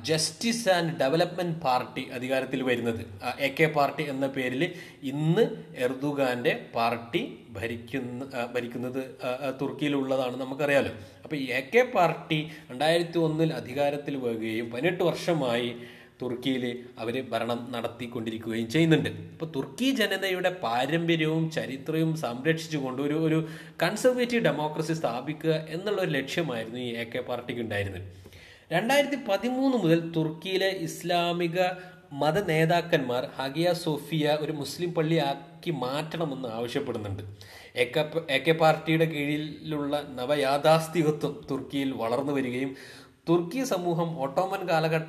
ജസ്റ്റിസ് 0.09 0.69
ആൻഡ് 0.75 0.93
ഡെവലപ്മെന്റ് 1.01 1.57
പാർട്ടി 1.65 2.03
അധികാരത്തിൽ 2.17 2.61
വരുന്നത്. 2.69 3.03
എ 3.47 3.49
കെ 3.59 3.67
പാർട്ടി 3.77 4.05
എന്ന 4.13 4.27
പേരിൽ 4.37 4.63
ഇന്ന് 5.13 5.45
എർദുഗാന്റെ 5.87 6.53
പാർട്ടി 6.77 7.23
ഭരിക്കുന്ന 7.57 8.25
ഭരിക്കുന്നത് 8.55 9.01
തുർക്കിയിലുള്ളതാണ് 9.61 10.37
നമുക്കറിയാലോ. 10.45 10.93
അപ്പോൾ 11.25 11.37
ഈ 11.43 11.47
എ 11.61 11.61
കെ 11.75 11.83
പാർട്ടി 11.97 12.41
രണ്ടായിരത്തി 12.71 13.21
ഒന്നിൽ 13.27 13.53
അധികാരത്തിൽ 13.61 14.17
വരികയും 14.25 14.69
പതിനെട്ട് 14.75 15.03
വർഷമായി 15.11 15.71
തുർക്കിയിൽ 16.23 16.65
അവർ 16.99 17.17
ഭരണം 17.33 17.59
നടത്തിക്കൊണ്ടിരിക്കുകയും 17.75 18.69
ചെയ്യുന്നുണ്ട്. 18.75 19.11
അപ്പോൾ 19.33 19.49
തുർക്കി 19.57 19.89
ജനതയുടെ 20.01 20.51
പാരമ്പര്യവും 20.65 21.45
ചരിത്രവും 21.51 22.17
സംരക്ഷിച്ചുകൊണ്ട് 22.25 23.03
ഒരു 23.03 23.19
ഒരു 23.27 23.39
കൺസർവേറ്റീവ് 23.83 24.45
ഡെമോക്രസി 24.45 24.93
സ്ഥാപിക്കുക 24.93 25.55
എന്നുള്ള 25.77 26.01
ഒരു 26.03 26.13
ലക്ഷ്യമായിരുന്നു 26.19 26.81
ഈ 26.87 26.91
എ 27.03 27.05
കെ 27.05 27.23
പാർട്ടിക്ക് 27.29 27.63
ഉണ്ടായിരുന്നത്. 27.67 28.07
രണ്ടായിരത്തി 28.73 29.19
പതിമൂന്ന് 29.29 29.77
മുതൽ 29.85 30.01
തുർക്കിയിലെ 30.17 30.71
ഇസ്ലാമിക 30.89 31.59
മത 32.21 32.39
നേതാക്കന്മാർ 32.51 33.23
ഹഗിയ 33.39 33.69
സോഫിയ 33.85 34.37
ഒരു 34.41 34.53
മുസ്ലിം 34.53 34.91
പള്ളിയാക്കി 34.95 35.71
മാറ്റണമെന്ന് 35.85 36.49
ആവശ്യപ്പെടുന്നുണ്ട്. 36.49 37.23
എ 38.37 38.39
കെ 38.47 38.55
പാർട്ടിയുടെ 38.61 39.05
കീഴിലുള്ള 39.05 40.01
നവയാഥാസ്ഥികത്വം 40.19 41.35
തുർക്കിയിൽ 41.51 41.91
വളർന്നു 42.03 42.33
വരികയും 42.33 42.73
തുർക്കി 43.29 43.63
സമൂഹം 43.65 44.11
ഓട്ടോമൻ 44.25 44.63
കാലഘട്ട 44.69 45.09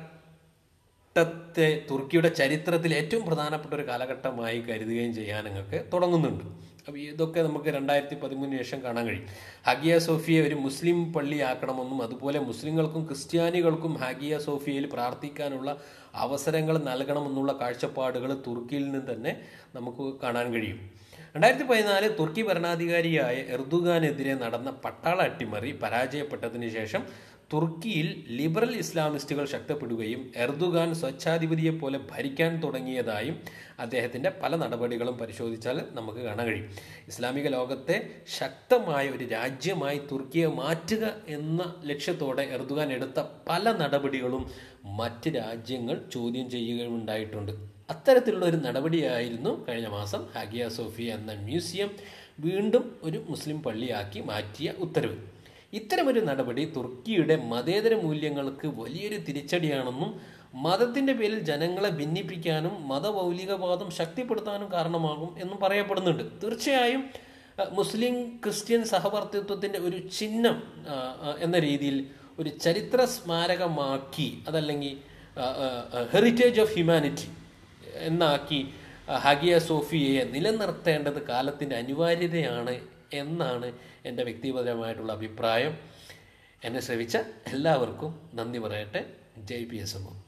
ഘട്ടത്തെ 1.20 1.68
തുർക്കിയുടെ 1.90 2.28
ചരിത്രത്തിൽ 2.40 2.94
ഏറ്റവും 2.94 3.24
പ്രധാനപ്പെട്ട 3.26 3.72
ഒരു 3.74 3.86
കാലഘട്ടമായി 3.88 4.58
കരുതുകയും 4.68 5.14
ചെയ്യാൻ 5.14 5.44
നിങ്ങൾക്ക് 5.44 5.78
തുടങ്ങുന്നുണ്ട്. 5.92 6.44
അപ്പോൾ 6.86 6.98
ഇതൊക്കെ 6.98 7.40
നമുക്ക് 7.46 7.68
രണ്ടായിരത്തി 7.68 8.16
പതിമൂന്നിന് 8.22 8.58
ശേഷം 8.62 8.78
കാണാൻ 8.84 9.04
കഴിയും. 9.06 9.26
ഹഗിയ 9.66 9.94
സോഫിയെ 9.98 10.40
ഒരു 10.46 10.54
മുസ്ലിം 10.54 10.98
പള്ളിയാക്കണമെന്നും 11.12 11.98
അതുപോലെ 12.02 12.38
മുസ്ലിങ്ങൾക്കും 12.38 13.02
ക്രിസ്ത്യാനികൾക്കും 13.08 13.92
ഹഗിയ 14.02 14.38
സോഫിയയിൽ 14.38 14.86
പ്രാർത്ഥിക്കാനുള്ള 14.94 15.70
അവസരങ്ങൾ 16.14 16.76
നൽകണമെന്നുള്ള 16.88 17.52
കാഴ്ചപ്പാടുകൾ 17.60 18.30
തുർക്കിയിൽ 18.46 18.84
നിന്ന് 18.90 19.02
തന്നെ 19.12 19.34
നമുക്ക് 19.76 20.06
കാണാൻ 20.22 20.48
കഴിയും. 20.54 20.80
രണ്ടായിരത്തി 21.34 21.64
പതിനാല് 21.64 22.06
തുർക്കി 22.20 22.42
ഭരണാധികാരിയായ 22.42 23.36
എർദുഗാനെതിരെ 23.56 24.34
നടന്ന 24.34 24.70
പട്ടാള 24.84 25.18
അട്ടിമറി 25.22 25.72
പരാജയപ്പെട്ടതിന് 25.82 26.68
ശേഷം 26.68 27.02
തുർക്കിയിൽ 27.52 28.08
ലിബറൽ 28.38 28.72
ഇസ്ലാമിസ്റ്റുകൾ 28.76 29.44
ശക്തപ്പെടുകയും 29.44 30.20
എർദുഗാൻ 30.36 30.94
സ്വച്ഛാധിപതിയെ 30.94 31.70
പോലെ 31.70 31.98
ഭരിക്കാൻ 32.10 32.52
തുടങ്ങിയതായും 32.64 33.36
അദ്ദേഹത്തിന്റെ 33.78 34.30
പല 34.42 34.56
നടപടികളും 34.56 35.16
പരിശോധിച്ചാൽ 35.18 35.76
നമുക്ക് 35.92 36.18
കാണാൻ 36.18 36.46
കഴിയും. 36.46 36.68
ഇസ്ലാമിക 37.08 37.48
ലോകത്തെ 37.48 37.96
ശക്തമായ 38.38 39.10
ഒരു 39.10 39.24
രാജ്യമായി 39.24 39.98
തുർക്കിയെ 40.12 40.46
മാറ്റുക 40.46 41.04
എന്ന 41.28 41.74
ലക്ഷ്യത്തോടെ 41.84 42.42
എർദുഗാൻ 42.42 42.92
എടുത്ത 42.92 43.24
പല 43.48 43.72
നടപടികളും 43.72 44.44
മറ്റ് 45.00 45.30
രാജ്യങ്ങൾ 45.34 45.98
ചോദ്യം 46.12 46.50
ചെയ്യുകയുണ്ടായിട്ടുണ്ട് 46.50 47.52
അത്തരത്തിലുള്ള 47.90 48.46
ഒരു 48.46 48.56
നടപടിയായിരുന്നു 48.56 49.64
കഴിഞ്ഞ 49.68 49.88
മാസം 49.88 50.22
ഹാഗിയ 50.34 50.68
സോഫിയ 50.68 51.14
എന്ന 51.14 51.32
മ്യൂസിയം 51.32 51.90
വീണ്ടും 52.40 52.84
ഒരു 53.02 53.18
മുസ്ലിം 53.28 53.62
പള്ളിയാക്കി 53.62 54.20
മാറ്റിയ 54.20 54.74
ഉത്തരവ്. 54.78 55.18
ഇത്തരമൊരു 55.72 56.20
നടപടി 56.20 56.64
തുർക്കിയുടെ 56.76 57.36
മതേതര 57.52 57.94
മൂല്യങ്ങൾക്ക് 58.02 58.68
വലിയൊരു 58.78 59.18
തിരിച്ചടിയാണെന്നും 59.26 60.10
മതത്തിന്റെ 60.54 61.12
പേരിൽ 61.12 61.40
ജനങ്ങളെ 61.40 61.90
ഭിന്നിപ്പിക്കാനും 61.90 62.74
മതമൗലികവാദം 62.88 63.90
ശക്തിപ്പെടുത്താനും 63.90 64.68
കാരണമാകും 64.72 65.30
എന്നും 65.38 65.58
പറയപ്പെടുന്നുണ്ട്. 65.58 66.24
തീർച്ചയായും 66.42 67.02
മുസ്ലിം 67.72 68.14
ക്രിസ്ത്യൻ 68.44 68.84
സഹവർത്തിത്വത്തിന്റെ 68.84 69.78
ഒരു 69.78 69.98
ചിഹ്നം 70.08 70.56
എന്ന 71.40 71.56
രീതിയിൽ 71.58 71.96
ഒരു 72.38 72.50
ചരിത്ര 72.56 73.04
സ്മാരകമാക്കി 73.14 74.28
അതല്ലെങ്കിൽ 74.48 74.94
ഹെറിറ്റേജ് 76.12 76.60
ഓഫ് 76.60 76.72
ഹ്യൂമാനിറ്റി 76.74 77.28
എന്നാക്കി 78.04 78.60
ഹഗിയ 79.24 79.58
സോഫിയയെ 79.68 80.24
നിലനിർത്തേണ്ടത് 80.24 81.20
കാലത്തിന്റെ 81.28 81.76
അനിവാര്യതയാണ് 81.76 82.74
എന്നാണ് 83.12 83.68
എന്റെ 84.04 84.22
വ്യക്തിപരമായിട്ടുള്ള 84.22 85.12
അഭിപ്രായം 85.12 85.74
എന്നെ 86.64 86.80
ശ്രവിച്ച 86.80 87.16
എല്ലാവർക്കും 87.46 88.30
നന്ദി 88.34 88.58
പറയട്ടെ. 88.58 89.04
ജയ് 89.38 89.66
പി 89.66 89.76
എസ് 89.76 89.96
എം 89.96 90.19